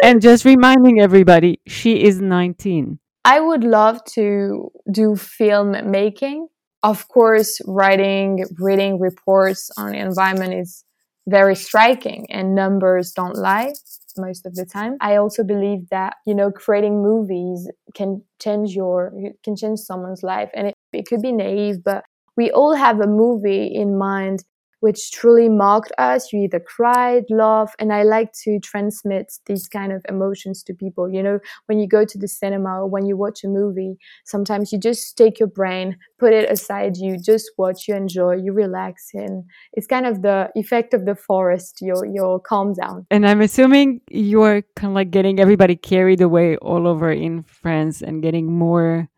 and 0.02 0.20
just 0.20 0.44
reminding 0.44 1.00
everybody, 1.00 1.60
she 1.66 2.04
is 2.04 2.20
19. 2.20 2.98
I 3.24 3.40
would 3.40 3.64
love 3.64 4.04
to 4.14 4.70
do 4.90 5.16
film 5.16 5.90
making. 5.90 6.48
Of 6.82 7.08
course, 7.08 7.60
writing, 7.66 8.44
reading 8.58 9.00
reports 9.00 9.70
on 9.78 9.92
the 9.92 9.98
environment 9.98 10.52
is 10.54 10.84
very 11.26 11.56
striking 11.56 12.26
and 12.28 12.54
numbers 12.54 13.12
don't 13.12 13.36
lie 13.36 13.72
most 14.18 14.44
of 14.44 14.54
the 14.54 14.66
time. 14.66 14.96
I 15.00 15.16
also 15.16 15.42
believe 15.42 15.88
that, 15.90 16.16
you 16.26 16.34
know, 16.34 16.50
creating 16.50 17.02
movies 17.02 17.70
can 17.94 18.22
change 18.40 18.74
your, 18.74 19.12
can 19.42 19.56
change 19.56 19.80
someone's 19.80 20.22
life. 20.22 20.50
And 20.54 20.68
it, 20.68 20.74
it 20.92 21.06
could 21.06 21.22
be 21.22 21.32
naive, 21.32 21.82
but 21.82 22.04
we 22.36 22.50
all 22.50 22.74
have 22.74 23.00
a 23.00 23.06
movie 23.06 23.66
in 23.66 23.96
mind 23.96 24.44
which 24.80 25.10
truly 25.12 25.48
marked 25.48 25.92
us. 25.98 26.32
You 26.32 26.40
either 26.40 26.60
cried, 26.60 27.24
laughed, 27.30 27.76
and 27.78 27.92
I 27.92 28.02
like 28.02 28.32
to 28.44 28.58
transmit 28.60 29.32
these 29.46 29.68
kind 29.68 29.92
of 29.92 30.04
emotions 30.08 30.62
to 30.64 30.74
people. 30.74 31.08
You 31.10 31.22
know, 31.22 31.38
when 31.66 31.78
you 31.78 31.88
go 31.88 32.04
to 32.04 32.18
the 32.18 32.28
cinema 32.28 32.80
or 32.80 32.86
when 32.86 33.06
you 33.06 33.16
watch 33.16 33.44
a 33.44 33.48
movie, 33.48 33.96
sometimes 34.24 34.72
you 34.72 34.78
just 34.78 35.16
take 35.16 35.38
your 35.38 35.48
brain, 35.48 35.96
put 36.18 36.32
it 36.32 36.50
aside, 36.50 36.96
you 36.96 37.18
just 37.18 37.50
watch, 37.58 37.88
you 37.88 37.94
enjoy, 37.94 38.36
you 38.36 38.52
relax, 38.52 39.10
and 39.14 39.44
it's 39.72 39.86
kind 39.86 40.06
of 40.06 40.22
the 40.22 40.50
effect 40.54 40.94
of 40.94 41.04
the 41.04 41.14
forest. 41.14 41.78
You're 41.80 42.06
you're 42.06 42.40
calm 42.40 42.74
down. 42.74 43.06
And 43.10 43.26
I'm 43.26 43.40
assuming 43.40 44.00
you're 44.10 44.62
kind 44.76 44.90
of 44.90 44.94
like 44.94 45.10
getting 45.10 45.40
everybody 45.40 45.76
carried 45.76 46.20
away 46.20 46.56
all 46.56 46.86
over 46.86 47.10
in 47.10 47.42
France 47.42 48.02
and 48.02 48.22
getting 48.22 48.52
more 48.52 49.08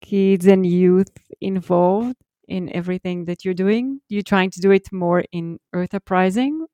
kids 0.00 0.46
and 0.46 0.66
youth 0.66 1.12
involved 1.40 2.16
in 2.48 2.74
everything 2.74 3.24
that 3.26 3.44
you're 3.44 3.54
doing? 3.54 4.00
You're 4.08 4.22
trying 4.22 4.50
to 4.50 4.60
do 4.60 4.70
it 4.70 4.92
more 4.92 5.24
in 5.32 5.58
Earth 5.72 5.94
Uprising? 5.94 6.66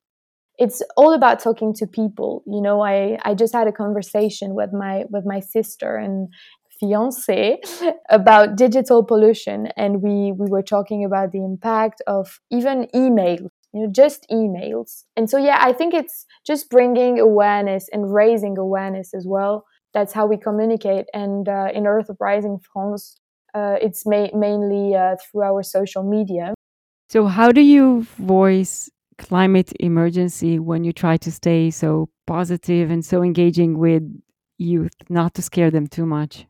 It's 0.57 0.81
all 0.97 1.13
about 1.13 1.39
talking 1.39 1.73
to 1.75 1.87
people. 1.87 2.43
You 2.45 2.61
know, 2.61 2.81
I, 2.81 3.17
I 3.23 3.33
just 3.33 3.53
had 3.53 3.67
a 3.67 3.71
conversation 3.71 4.55
with 4.55 4.73
my 4.73 5.05
with 5.09 5.25
my 5.25 5.39
sister 5.39 5.95
and 5.95 6.27
fiance 6.79 7.59
about 8.09 8.55
digital 8.55 9.03
pollution 9.03 9.67
and 9.75 10.01
we 10.01 10.31
we 10.31 10.49
were 10.49 10.63
talking 10.63 11.03
about 11.03 11.31
the 11.31 11.43
impact 11.43 12.01
of 12.07 12.39
even 12.51 12.87
email 12.95 13.39
you 13.73 13.81
know 13.81 13.91
just 13.91 14.25
emails 14.31 15.03
and 15.15 15.29
so 15.29 15.37
yeah 15.37 15.59
i 15.61 15.73
think 15.73 15.93
it's 15.93 16.25
just 16.47 16.69
bringing 16.69 17.19
awareness 17.19 17.87
and 17.91 18.13
raising 18.13 18.57
awareness 18.57 19.13
as 19.13 19.25
well 19.27 19.65
that's 19.93 20.13
how 20.13 20.25
we 20.25 20.37
communicate 20.37 21.05
and 21.13 21.49
uh, 21.49 21.67
in 21.73 21.85
earth 21.85 22.09
uprising 22.09 22.57
france 22.73 23.19
uh, 23.53 23.77
it's 23.81 24.05
ma- 24.05 24.29
mainly 24.33 24.95
uh, 24.95 25.15
through 25.17 25.43
our 25.43 25.63
social 25.63 26.03
media. 26.03 26.53
So, 27.09 27.25
how 27.25 27.51
do 27.51 27.61
you 27.61 28.03
voice 28.17 28.89
climate 29.17 29.73
emergency 29.79 30.59
when 30.59 30.83
you 30.83 30.93
try 30.93 31.17
to 31.17 31.31
stay 31.31 31.71
so 31.71 32.09
positive 32.27 32.91
and 32.91 33.03
so 33.03 33.21
engaging 33.23 33.77
with 33.77 34.03
youth, 34.57 34.93
not 35.09 35.33
to 35.35 35.41
scare 35.41 35.71
them 35.71 35.87
too 35.87 36.05
much? 36.05 36.45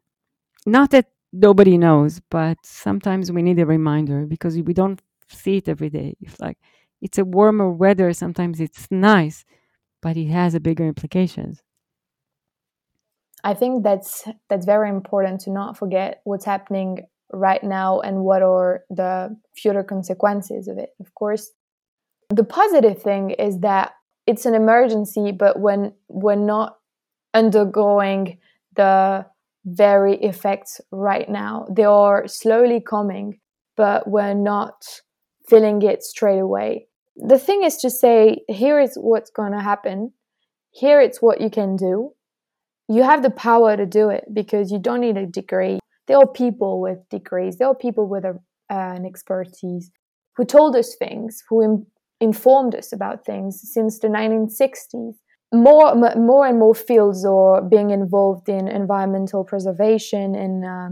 Not 0.65 0.91
that 0.91 1.07
nobody 1.33 1.77
knows, 1.77 2.21
but 2.29 2.57
sometimes 2.63 3.31
we 3.31 3.41
need 3.41 3.59
a 3.59 3.65
reminder 3.65 4.25
because 4.25 4.57
we 4.59 4.73
don't 4.73 5.01
see 5.29 5.57
it 5.57 5.69
every 5.69 5.89
day. 5.89 6.15
If 6.21 6.39
like 6.39 6.57
it's 7.01 7.17
a 7.17 7.25
warmer 7.25 7.69
weather, 7.71 8.13
sometimes 8.13 8.59
it's 8.59 8.87
nice, 8.91 9.45
but 10.01 10.17
it 10.17 10.27
has 10.29 10.55
a 10.55 10.59
bigger 10.59 10.87
implications. 10.87 11.61
I 13.43 13.53
think 13.53 13.83
that's 13.83 14.27
that's 14.49 14.65
very 14.65 14.89
important 14.89 15.41
to 15.41 15.51
not 15.51 15.77
forget 15.77 16.21
what's 16.23 16.45
happening 16.45 17.07
right 17.31 17.63
now 17.63 17.99
and 17.99 18.23
what 18.23 18.41
are 18.41 18.83
the 18.89 19.37
future 19.55 19.83
consequences 19.83 20.67
of 20.67 20.77
it. 20.77 20.89
Of 20.99 21.13
course, 21.13 21.51
the 22.29 22.43
positive 22.43 23.01
thing 23.01 23.31
is 23.31 23.59
that 23.59 23.93
it's 24.27 24.45
an 24.45 24.55
emergency, 24.55 25.31
but 25.31 25.59
when 25.59 25.93
we're 26.07 26.35
not 26.35 26.77
undergoing 27.33 28.37
the 28.75 29.25
very 29.65 30.15
effects 30.17 30.81
right 30.91 31.29
now, 31.29 31.67
they 31.71 31.83
are 31.83 32.27
slowly 32.27 32.81
coming, 32.81 33.39
but 33.75 34.07
we're 34.07 34.33
not 34.33 35.01
feeling 35.47 35.81
it 35.81 36.03
straight 36.03 36.39
away. 36.39 36.87
The 37.15 37.39
thing 37.39 37.63
is 37.63 37.77
to 37.77 37.89
say, 37.89 38.41
here 38.47 38.79
is 38.79 38.95
what's 38.95 39.31
going 39.31 39.51
to 39.51 39.61
happen. 39.61 40.13
Here 40.71 41.01
it's 41.01 41.21
what 41.21 41.41
you 41.41 41.49
can 41.49 41.75
do 41.75 42.13
you 42.89 43.03
have 43.03 43.21
the 43.21 43.29
power 43.29 43.77
to 43.77 43.85
do 43.85 44.09
it 44.09 44.25
because 44.33 44.71
you 44.71 44.79
don't 44.79 45.01
need 45.01 45.15
a 45.15 45.25
degree. 45.27 45.79
There 46.07 46.17
are 46.17 46.27
people 46.27 46.81
with 46.81 46.97
degrees, 47.09 47.57
there 47.57 47.67
are 47.67 47.75
people 47.75 48.07
with 48.07 48.25
a, 48.25 48.39
uh, 48.71 48.93
an 48.95 49.05
expertise 49.05 49.91
who 50.35 50.43
told 50.43 50.75
us 50.75 50.95
things, 50.95 51.43
who 51.47 51.63
Im- 51.63 51.85
informed 52.19 52.73
us 52.75 52.91
about 52.91 53.25
things 53.25 53.61
since 53.63 53.99
the 53.99 54.07
1960s. 54.07 55.13
More, 55.53 55.91
m- 55.91 56.25
more 56.25 56.47
and 56.47 56.57
more 56.57 56.73
fields 56.73 57.23
are 57.25 57.61
being 57.61 57.91
involved 57.91 58.49
in 58.49 58.67
environmental 58.67 59.43
preservation 59.43 60.35
and 60.35 60.65
uh, 60.65 60.89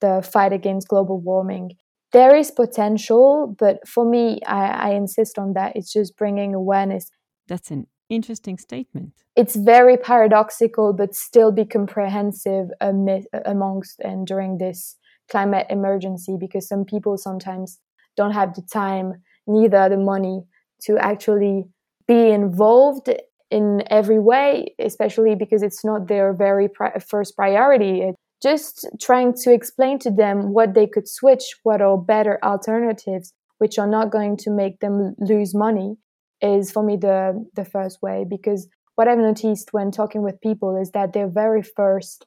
the 0.00 0.22
fight 0.22 0.52
against 0.52 0.88
global 0.88 1.20
warming. 1.20 1.72
There 2.12 2.34
is 2.34 2.50
potential, 2.50 3.54
but 3.58 3.86
for 3.86 4.04
me, 4.04 4.40
I, 4.46 4.90
I 4.90 4.90
insist 4.94 5.38
on 5.38 5.52
that. 5.54 5.76
It's 5.76 5.92
just 5.92 6.16
bringing 6.16 6.54
awareness. 6.54 7.08
That's 7.46 7.70
an 7.70 7.86
interesting 8.10 8.58
statement. 8.58 9.12
It's 9.36 9.56
very 9.56 9.96
paradoxical, 9.96 10.92
but 10.92 11.14
still 11.14 11.52
be 11.52 11.64
comprehensive 11.64 12.68
amongst 12.80 14.00
and 14.00 14.26
during 14.26 14.58
this 14.58 14.96
climate 15.30 15.66
emergency 15.70 16.36
because 16.38 16.68
some 16.68 16.84
people 16.84 17.16
sometimes 17.16 17.78
don't 18.16 18.32
have 18.32 18.54
the 18.54 18.62
time, 18.62 19.22
neither 19.46 19.88
the 19.88 19.96
money 19.96 20.42
to 20.82 20.98
actually 20.98 21.64
be 22.06 22.30
involved 22.30 23.08
in 23.50 23.82
every 23.88 24.18
way, 24.18 24.74
especially 24.78 25.34
because 25.34 25.62
it's 25.62 25.84
not 25.84 26.08
their 26.08 26.32
very 26.32 26.68
pri- 26.68 26.98
first 26.98 27.36
priority. 27.36 28.02
It, 28.02 28.16
just 28.42 28.86
trying 29.00 29.34
to 29.34 29.52
explain 29.52 29.98
to 30.00 30.10
them 30.10 30.52
what 30.54 30.74
they 30.74 30.86
could 30.86 31.06
switch, 31.06 31.44
what 31.62 31.82
are 31.82 31.98
better 31.98 32.38
alternatives, 32.42 33.34
which 33.58 33.78
are 33.78 33.86
not 33.86 34.10
going 34.10 34.36
to 34.38 34.50
make 34.50 34.80
them 34.80 35.14
lose 35.18 35.54
money 35.54 35.96
is 36.42 36.70
for 36.70 36.82
me 36.82 36.96
the 36.96 37.46
the 37.54 37.64
first 37.64 38.00
way 38.02 38.24
because 38.28 38.68
what 38.96 39.08
I've 39.08 39.18
noticed 39.18 39.72
when 39.72 39.90
talking 39.90 40.22
with 40.22 40.40
people 40.40 40.76
is 40.76 40.90
that 40.90 41.12
their 41.12 41.28
very 41.28 41.62
first 41.62 42.26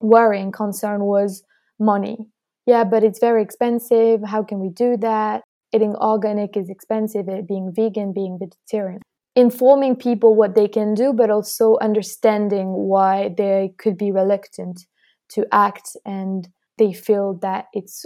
worry 0.00 0.40
and 0.40 0.52
concern 0.52 1.04
was 1.04 1.42
money. 1.78 2.28
Yeah, 2.66 2.84
but 2.84 3.02
it's 3.02 3.18
very 3.18 3.42
expensive. 3.42 4.20
How 4.24 4.42
can 4.42 4.60
we 4.60 4.68
do 4.68 4.96
that? 4.98 5.42
Eating 5.74 5.94
organic 5.96 6.56
is 6.56 6.68
expensive, 6.68 7.28
it 7.28 7.48
being 7.48 7.72
vegan, 7.74 8.12
being 8.12 8.38
vegetarian. 8.38 9.00
Informing 9.34 9.96
people 9.96 10.34
what 10.34 10.54
they 10.54 10.68
can 10.68 10.94
do, 10.94 11.12
but 11.14 11.30
also 11.30 11.78
understanding 11.80 12.68
why 12.72 13.34
they 13.38 13.72
could 13.78 13.96
be 13.96 14.12
reluctant 14.12 14.86
to 15.30 15.46
act 15.50 15.96
and 16.04 16.48
they 16.76 16.92
feel 16.92 17.38
that 17.40 17.66
it's 17.72 18.04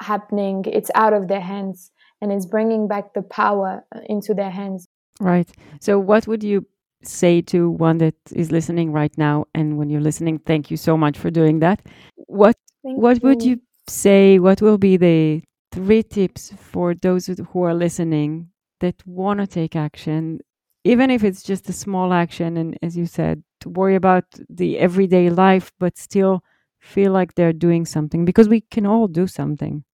happening, 0.00 0.64
it's 0.66 0.90
out 0.94 1.12
of 1.12 1.28
their 1.28 1.42
hands 1.42 1.90
and 2.24 2.32
it's 2.32 2.46
bringing 2.46 2.88
back 2.88 3.12
the 3.12 3.22
power 3.22 3.84
uh, 3.94 4.00
into 4.06 4.32
their 4.32 4.50
hands. 4.50 4.88
Right. 5.20 5.48
So, 5.80 5.98
what 5.98 6.26
would 6.26 6.42
you 6.42 6.66
say 7.02 7.42
to 7.42 7.70
one 7.70 7.98
that 7.98 8.14
is 8.32 8.50
listening 8.50 8.92
right 8.92 9.16
now? 9.18 9.44
And 9.54 9.76
when 9.76 9.90
you're 9.90 10.00
listening, 10.00 10.38
thank 10.38 10.70
you 10.70 10.78
so 10.78 10.96
much 10.96 11.18
for 11.18 11.30
doing 11.30 11.60
that. 11.60 11.82
What 12.16 12.56
Thank 12.82 12.98
what 12.98 13.22
you. 13.22 13.28
would 13.28 13.42
you 13.42 13.60
say? 13.88 14.38
What 14.38 14.62
will 14.62 14.78
be 14.78 14.96
the 14.96 15.42
three 15.70 16.02
tips 16.02 16.52
for 16.58 16.94
those 16.94 17.26
who 17.26 17.62
are 17.62 17.74
listening 17.74 18.48
that 18.80 18.96
want 19.06 19.40
to 19.40 19.46
take 19.46 19.76
action, 19.76 20.40
even 20.82 21.10
if 21.10 21.22
it's 21.22 21.42
just 21.42 21.68
a 21.68 21.74
small 21.74 22.14
action? 22.14 22.56
And 22.56 22.78
as 22.82 22.96
you 22.96 23.04
said, 23.04 23.44
to 23.60 23.68
worry 23.68 23.96
about 23.96 24.24
the 24.48 24.78
everyday 24.78 25.28
life, 25.28 25.72
but 25.78 25.98
still 25.98 26.42
feel 26.80 27.12
like 27.12 27.34
they're 27.34 27.52
doing 27.52 27.84
something 27.84 28.24
because 28.24 28.48
we 28.48 28.62
can 28.62 28.86
all 28.86 29.08
do 29.08 29.26
something. 29.26 29.84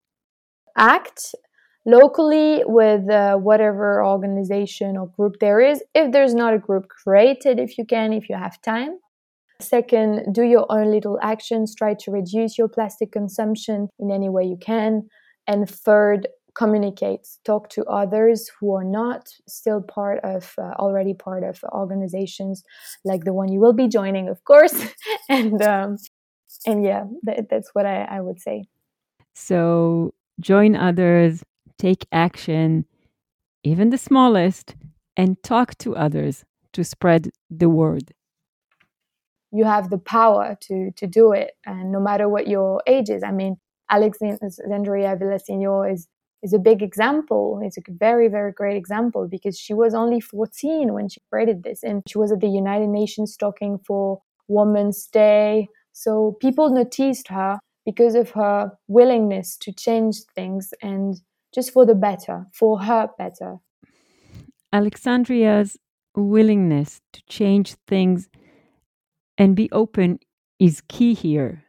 Act 0.77 1.35
locally 1.87 2.63
with 2.67 3.09
uh, 3.09 3.37
whatever 3.37 4.05
organization 4.05 4.97
or 4.97 5.09
group 5.09 5.37
there 5.41 5.61
is. 5.61 5.83
If 5.95 6.13
there's 6.13 6.35
not 6.35 6.55
a 6.55 6.59
group, 6.59 6.89
create 6.89 7.47
it 7.47 7.59
if 7.59 7.79
you 7.79 7.85
can, 7.85 8.13
if 8.13 8.29
you 8.29 8.37
have 8.37 8.61
time. 8.63 8.99
Second, 9.61 10.33
do 10.33 10.43
your 10.43 10.67
own 10.71 10.91
little 10.91 11.19
actions. 11.23 11.75
Try 11.75 11.95
to 11.95 12.11
reduce 12.11 12.57
your 12.57 12.69
plastic 12.69 13.13
consumption 13.13 13.89
in 13.99 14.11
any 14.11 14.29
way 14.29 14.45
you 14.45 14.57
can. 14.57 15.09
And 15.47 15.69
third, 15.69 16.29
communicate. 16.55 17.27
Talk 17.45 17.69
to 17.71 17.85
others 17.85 18.51
who 18.59 18.75
are 18.75 18.85
not 18.85 19.29
still 19.49 19.83
part 19.83 20.21
of, 20.25 20.55
uh, 20.59 20.73
already 20.79 21.15
part 21.15 21.45
of 21.45 21.63
organizations 21.73 22.63
like 23.05 23.25
the 23.25 23.33
one 23.33 23.53
you 23.53 23.61
will 23.61 23.73
be 23.73 23.89
joining, 23.89 24.29
of 24.29 24.43
course. 24.45 24.75
and 25.29 25.63
um, 25.63 25.97
and 26.67 26.85
yeah, 26.85 27.05
that, 27.23 27.49
that's 27.49 27.71
what 27.73 27.87
I, 27.87 28.03
I 28.03 28.21
would 28.21 28.41
say. 28.41 28.65
So 29.35 30.13
join 30.41 30.75
others, 30.77 31.43
take 31.81 32.07
action, 32.13 32.85
even 33.65 33.89
the 33.89 33.99
smallest, 33.99 34.77
and 35.17 35.43
talk 35.43 35.77
to 35.79 35.97
others 35.97 36.45
to 36.75 36.85
spread 36.85 37.31
the 37.49 37.71
word. 37.71 38.13
You 39.51 39.65
have 39.65 39.91
the 39.91 39.99
power 39.99 40.57
to 40.67 40.93
to 41.01 41.07
do 41.07 41.33
it 41.33 41.51
and 41.67 41.91
no 41.91 42.01
matter 42.01 42.29
what 42.29 42.47
your 42.47 42.83
age 42.87 43.11
is. 43.11 43.23
I 43.25 43.33
mean 43.33 43.57
alexandria 43.91 45.17
villaseñor 45.17 45.93
is 45.93 46.07
is 46.43 46.53
a 46.55 46.59
big 46.59 46.81
example. 46.83 47.61
It's 47.65 47.79
a 47.79 47.83
very 47.89 48.29
very 48.29 48.53
great 48.53 48.77
example 48.77 49.27
because 49.27 49.59
she 49.59 49.75
was 49.75 49.93
only 49.95 50.21
14 50.21 50.93
when 50.93 51.09
she 51.09 51.21
created 51.31 51.65
this 51.65 51.83
and 51.83 52.03
she 52.09 52.19
was 52.19 52.31
at 52.31 52.41
the 52.41 52.55
united 52.63 52.91
nations 53.01 53.37
talking 53.37 53.79
for 53.79 54.23
women's 54.49 55.07
day. 55.09 55.69
So 55.93 56.37
people 56.41 56.71
noticed 56.71 57.29
her 57.29 57.59
because 57.85 58.15
of 58.15 58.31
her 58.31 58.71
willingness 58.87 59.57
to 59.65 59.73
change 59.73 60.17
things 60.37 60.73
and 60.83 61.21
just 61.55 61.73
for 61.73 61.85
the 61.87 61.95
better 61.95 62.47
for 62.53 62.81
her 62.81 63.09
better 63.19 63.57
alexandria's 64.73 65.79
willingness 66.15 67.01
to 67.13 67.23
change 67.29 67.75
things 67.87 68.29
and 69.39 69.57
be 69.57 69.71
open 69.73 70.19
is 70.59 70.83
key 70.89 71.15
here. 71.15 71.65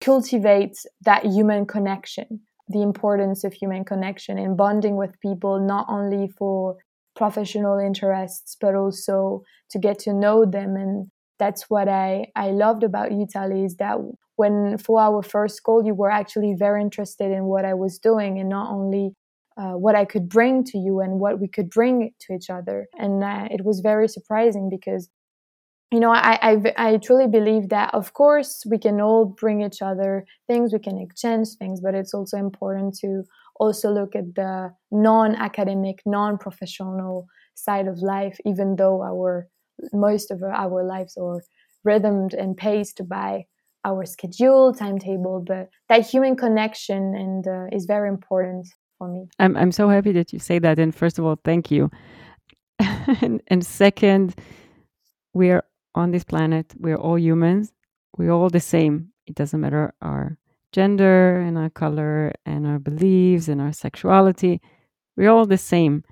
Cultivate 0.00 0.76
that 1.02 1.24
human 1.24 1.66
connection, 1.66 2.40
the 2.68 2.82
importance 2.82 3.44
of 3.44 3.52
human 3.52 3.84
connection 3.84 4.38
and 4.38 4.56
bonding 4.56 4.96
with 4.96 5.18
people, 5.20 5.58
not 5.58 5.86
only 5.88 6.28
for 6.28 6.76
professional 7.16 7.78
interests, 7.78 8.56
but 8.60 8.74
also 8.74 9.42
to 9.70 9.78
get 9.78 9.98
to 10.00 10.12
know 10.12 10.44
them. 10.44 10.76
And 10.76 11.10
that's 11.40 11.64
what 11.68 11.88
I, 11.88 12.26
I 12.36 12.50
loved 12.50 12.84
about 12.84 13.10
you, 13.10 13.26
Tali, 13.26 13.64
is 13.64 13.74
that 13.76 13.96
when 14.36 14.78
for 14.78 15.00
our 15.00 15.22
first 15.22 15.62
call, 15.64 15.84
you 15.84 15.94
were 15.94 16.10
actually 16.10 16.54
very 16.56 16.80
interested 16.80 17.32
in 17.32 17.44
what 17.46 17.64
I 17.64 17.74
was 17.74 17.98
doing 17.98 18.38
and 18.38 18.48
not 18.48 18.70
only 18.70 19.16
uh, 19.56 19.72
what 19.72 19.96
I 19.96 20.04
could 20.04 20.28
bring 20.28 20.62
to 20.64 20.78
you 20.78 21.00
and 21.00 21.18
what 21.18 21.40
we 21.40 21.48
could 21.48 21.68
bring 21.68 22.12
to 22.20 22.34
each 22.34 22.48
other. 22.48 22.86
And 22.96 23.24
uh, 23.24 23.48
it 23.50 23.64
was 23.64 23.80
very 23.80 24.08
surprising 24.08 24.70
because 24.70 25.08
you 25.92 25.98
know, 25.98 26.12
I, 26.12 26.38
I, 26.40 26.74
I 26.76 26.96
truly 26.98 27.26
believe 27.26 27.68
that, 27.70 27.92
of 27.92 28.12
course, 28.12 28.62
we 28.70 28.78
can 28.78 29.00
all 29.00 29.24
bring 29.24 29.60
each 29.62 29.82
other 29.82 30.24
things, 30.46 30.72
we 30.72 30.78
can 30.78 30.98
exchange 30.98 31.48
things, 31.58 31.80
but 31.80 31.96
it's 31.96 32.14
also 32.14 32.36
important 32.36 32.96
to 32.98 33.24
also 33.58 33.90
look 33.90 34.14
at 34.14 34.36
the 34.36 34.72
non 34.92 35.34
academic, 35.34 36.00
non 36.06 36.38
professional 36.38 37.26
side 37.56 37.88
of 37.88 37.98
life, 37.98 38.38
even 38.46 38.76
though 38.76 39.02
our 39.02 39.48
most 39.92 40.30
of 40.30 40.42
our 40.42 40.84
lives 40.84 41.16
are 41.16 41.42
rhythmed 41.84 42.34
and 42.34 42.56
paced 42.56 43.06
by 43.08 43.46
our 43.84 44.04
schedule, 44.04 44.74
timetable, 44.74 45.42
but 45.46 45.68
that 45.88 46.06
human 46.06 46.36
connection 46.36 47.14
and 47.14 47.46
uh, 47.46 47.66
is 47.72 47.86
very 47.86 48.08
important 48.08 48.66
for 48.98 49.08
me. 49.08 49.26
I'm, 49.38 49.56
I'm 49.56 49.72
so 49.72 49.88
happy 49.88 50.12
that 50.12 50.32
you 50.32 50.38
say 50.38 50.58
that. 50.58 50.78
And 50.78 50.94
first 50.94 51.18
of 51.18 51.24
all, 51.24 51.38
thank 51.44 51.70
you. 51.70 51.90
and, 53.22 53.40
and 53.48 53.64
second, 53.64 54.34
we 55.32 55.50
are 55.50 55.64
on 55.94 56.10
this 56.10 56.24
planet. 56.24 56.74
We're 56.78 56.96
all 56.96 57.18
humans. 57.18 57.72
We're 58.16 58.32
all 58.32 58.50
the 58.50 58.60
same. 58.60 59.12
It 59.26 59.34
doesn't 59.34 59.60
matter 59.60 59.94
our 60.02 60.36
gender 60.72 61.40
and 61.40 61.58
our 61.58 61.70
color 61.70 62.32
and 62.44 62.66
our 62.66 62.78
beliefs 62.78 63.48
and 63.48 63.60
our 63.60 63.72
sexuality. 63.72 64.60
We're 65.16 65.30
all 65.30 65.46
the 65.46 65.58
same. 65.58 66.04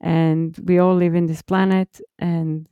And 0.00 0.56
we 0.64 0.78
all 0.78 0.94
live 0.94 1.14
in 1.14 1.26
this 1.26 1.42
planet 1.42 2.00
and 2.18 2.68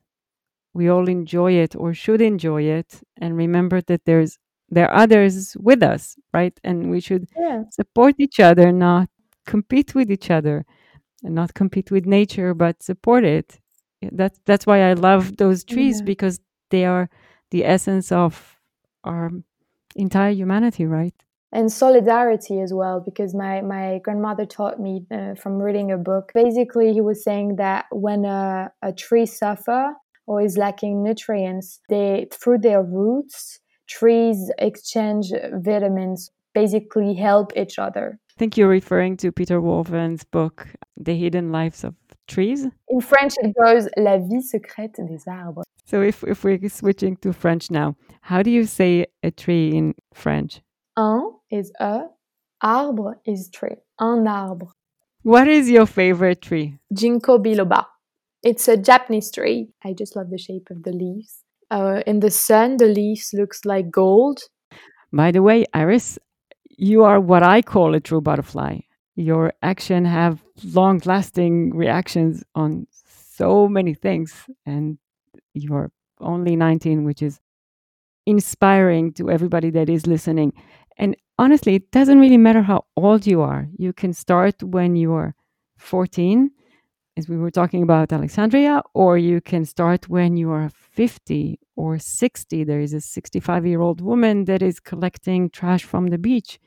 we 0.77 0.91
all 0.91 1.09
enjoy 1.09 1.53
it 1.53 1.75
or 1.75 1.95
should 1.95 2.21
enjoy 2.21 2.62
it 2.62 3.01
and 3.17 3.37
remember 3.37 3.81
that 3.81 4.05
there's 4.05 4.39
there 4.69 4.89
are 4.91 4.97
others 5.05 5.57
with 5.69 5.83
us, 5.83 6.17
right? 6.35 6.59
And 6.65 6.91
we 6.91 7.01
should 7.01 7.29
yeah. 7.39 7.62
support 7.71 8.17
each 8.19 8.41
other, 8.41 8.73
not 8.73 9.09
compete 9.47 9.95
with 9.95 10.11
each 10.11 10.29
other 10.29 10.67
and 11.23 11.35
not 11.35 11.55
compete 11.55 11.91
with 11.91 12.05
nature, 12.05 12.53
but 12.53 12.83
support 12.83 13.25
it. 13.25 13.61
That's 14.03 14.39
that's 14.45 14.67
why 14.67 14.79
I 14.91 14.93
love 14.93 15.37
those 15.37 15.65
trees 15.65 16.01
yeah. 16.01 16.05
because 16.12 16.41
they 16.71 16.85
are 16.85 17.09
the 17.53 17.65
essence 17.65 18.12
of 18.12 18.61
our 19.05 19.31
entire 19.95 20.33
humanity, 20.33 20.85
right? 20.85 21.15
And 21.53 21.73
solidarity 21.73 22.61
as 22.61 22.75
well, 22.75 23.01
because 23.01 23.33
my, 23.35 23.62
my 23.62 24.01
grandmother 24.05 24.45
taught 24.45 24.79
me 24.79 25.07
uh, 25.11 25.37
from 25.37 25.62
reading 25.62 25.91
a 25.91 25.97
book. 25.97 26.33
Basically, 26.35 26.93
he 26.93 27.01
was 27.01 27.23
saying 27.25 27.57
that 27.57 27.87
when 27.91 28.25
a, 28.25 28.73
a 28.83 28.93
tree 28.93 29.27
suffer 29.27 29.95
or 30.27 30.41
is 30.41 30.57
lacking 30.57 31.03
nutrients, 31.03 31.81
they 31.89 32.27
through 32.33 32.59
their 32.59 32.83
roots, 32.83 33.61
trees 33.87 34.51
exchange 34.59 35.33
vitamins, 35.53 36.31
basically 36.55 37.15
help 37.15 37.53
each 37.57 37.79
other. 37.79 38.19
I 38.37 38.39
think 38.39 38.57
you're 38.57 38.69
referring 38.69 39.17
to 39.19 39.33
Peter 39.33 39.61
Wohlleben's 39.61 40.25
book, 40.25 40.69
The 40.97 41.15
Hidden 41.15 41.53
Lives 41.53 41.85
of 41.85 41.95
Trees. 42.29 42.67
In 42.89 43.01
French, 43.01 43.35
it 43.39 43.55
goes 43.62 43.89
La 43.97 44.19
vie 44.19 44.43
secrète 44.43 44.97
des 44.97 45.31
arbres. 45.31 45.65
So 45.85 46.03
if, 46.03 46.25
if 46.25 46.43
we're 46.43 46.69
switching 46.69 47.17
to 47.19 47.33
French 47.33 47.71
now, 47.71 47.97
how 48.21 48.43
do 48.43 48.51
you 48.51 48.65
say 48.65 49.07
a 49.23 49.31
tree 49.31 49.71
in 49.77 49.95
French? 50.12 50.61
Un 50.97 51.31
is 51.51 51.73
a, 51.79 52.07
arbre 52.61 53.15
is 53.25 53.49
tree, 53.51 53.77
un 53.99 54.27
arbre. 54.27 54.67
What 55.23 55.47
is 55.49 55.71
your 55.71 55.87
favorite 55.87 56.43
tree? 56.43 56.79
Ginkgo 56.93 57.39
biloba. 57.39 57.87
It's 58.47 58.69
a 58.69 58.77
Japanese 58.77 59.33
tree. 59.33 59.71
I 59.85 59.93
just 59.93 60.15
love 60.15 60.31
the 60.31 60.39
shape 60.39 60.69
of 60.71 60.85
the 60.85 60.93
leaves. 60.93 61.43
Uh, 61.69 62.03
in 62.07 62.21
the 62.21 62.31
sun, 62.31 62.77
the 62.77 62.87
leaves 62.87 63.31
looks 63.33 63.65
like 63.65 63.91
gold. 63.91 64.39
By 65.13 65.33
the 65.33 65.43
way, 65.43 65.65
Iris, 65.75 66.17
you 66.79 67.03
are 67.03 67.19
what 67.19 67.43
I 67.43 67.61
call 67.61 67.97
a 67.97 67.99
true 67.99 68.21
butterfly. 68.21 68.79
Your 69.17 69.53
action 69.65 70.05
have 70.05 70.45
long-lasting 70.63 71.75
reactions 71.75 72.45
on 72.55 72.87
so 72.93 73.67
many 73.67 73.95
things, 73.95 74.33
and 74.65 74.97
you're 75.55 75.91
only 76.21 76.55
19, 76.55 77.03
which 77.03 77.23
is 77.23 77.41
inspiring 78.27 79.13
to 79.15 79.29
everybody 79.29 79.71
that 79.71 79.91
is 79.91 80.07
listening. 80.07 80.53
And 80.99 81.17
honestly, 81.37 81.75
it 81.75 81.91
doesn't 81.91 82.21
really 82.21 82.39
matter 82.39 82.63
how 82.63 82.85
old 82.97 83.27
you 83.27 83.41
are. 83.41 83.67
You 83.77 83.93
can 83.93 84.13
start 84.13 84.63
when 84.63 84.95
you 84.95 85.15
are 85.15 85.35
14, 85.79 86.53
as 87.16 87.29
we 87.29 87.37
were 87.37 87.50
talking 87.50 87.83
about 87.83 88.12
Alexandria, 88.12 88.83
or 88.94 89.16
you 89.16 89.40
can 89.40 89.64
start 89.64 90.09
when 90.09 90.37
you 90.37 90.50
are 90.50 90.68
50 90.68 91.59
or 91.74 91.98
60. 91.98 92.64
There 92.64 92.81
is 92.81 92.92
a 92.92 93.00
65 93.00 93.66
year 93.66 93.81
old 93.81 94.00
woman 94.00 94.44
that 94.44 94.62
is 94.62 94.81
collecting 94.81 95.50
trash 95.50 95.85
from 95.85 96.09
the 96.09 96.18
beach. 96.18 96.59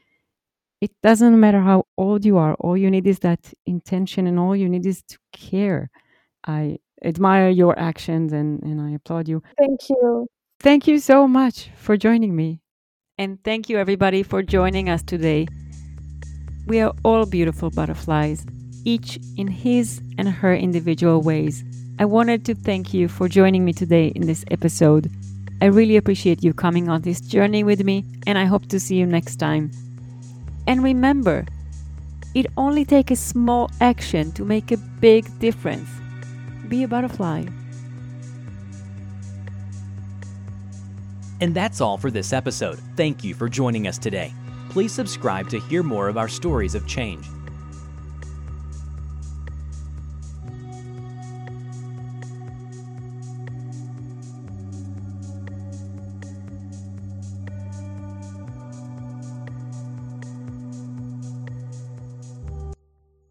It 0.82 0.92
doesn't 1.04 1.40
matter 1.40 1.62
how 1.62 1.86
old 1.98 2.26
you 2.26 2.38
are. 2.38 2.56
All 2.56 2.78
you 2.78 2.90
need 2.90 3.06
is 3.06 3.20
that 3.20 3.54
intention, 3.66 4.28
and 4.28 4.40
all 4.40 4.56
you 4.56 4.70
need 4.70 4.86
is 4.86 5.04
to 5.10 5.18
care. 5.34 5.90
I 6.48 6.78
admire 7.04 7.50
your 7.50 7.78
actions 7.78 8.34
and, 8.34 8.62
and 8.64 8.82
I 8.82 8.92
applaud 8.92 9.28
you. 9.28 9.44
Thank 9.58 9.90
you. 9.90 10.28
Thank 10.60 10.88
you 10.88 11.00
so 11.00 11.28
much 11.28 11.70
for 11.76 11.98
joining 11.98 12.36
me. 12.36 12.62
And 13.18 13.44
thank 13.44 13.70
you, 13.70 13.78
everybody, 13.78 14.24
for 14.24 14.42
joining 14.42 14.90
us 14.90 15.04
today. 15.04 15.48
We 16.68 16.80
are 16.80 16.94
all 17.04 17.26
beautiful 17.26 17.70
butterflies, 17.70 18.46
each 18.90 19.20
in 19.38 19.48
his 19.48 20.02
and 20.18 20.28
her 20.28 20.56
individual 20.56 21.22
ways. 21.22 21.64
I 22.00 22.06
wanted 22.06 22.44
to 22.46 22.56
thank 22.56 22.94
you 22.94 23.08
for 23.08 23.30
joining 23.30 23.64
me 23.64 23.74
today 23.74 24.08
in 24.16 24.26
this 24.26 24.44
episode. 24.50 25.12
I 25.62 25.66
really 25.66 25.98
appreciate 25.98 26.44
you 26.44 26.54
coming 26.54 26.90
on 26.90 27.02
this 27.02 27.22
journey 27.22 27.64
with 27.64 27.84
me, 27.84 28.06
and 28.26 28.38
I 28.38 28.46
hope 28.46 28.68
to 28.70 28.80
see 28.80 28.96
you 28.96 29.06
next 29.06 29.36
time. 29.36 29.70
And 30.66 30.84
remember, 30.84 31.46
it 32.34 32.48
only 32.58 32.84
takes 32.84 33.12
a 33.12 33.16
small 33.16 33.70
action 33.80 34.32
to 34.34 34.46
make 34.46 34.72
a 34.72 34.78
big 34.78 35.24
difference 35.40 35.90
be 36.68 36.84
a 36.84 36.88
butterfly. 36.88 37.46
And 41.42 41.56
that's 41.56 41.82
all 41.82 41.98
for 41.98 42.12
this 42.12 42.32
episode. 42.32 42.80
Thank 42.96 43.24
you 43.24 43.34
for 43.34 43.50
joining 43.50 43.88
us 43.88 43.98
today. 43.98 44.34
Please 44.70 44.94
subscribe 44.94 45.50
to 45.50 45.60
hear 45.60 45.82
more 45.82 46.10
of 46.10 46.18
our 46.18 46.28
stories 46.28 46.76
of 46.76 46.86
change. 46.86 47.26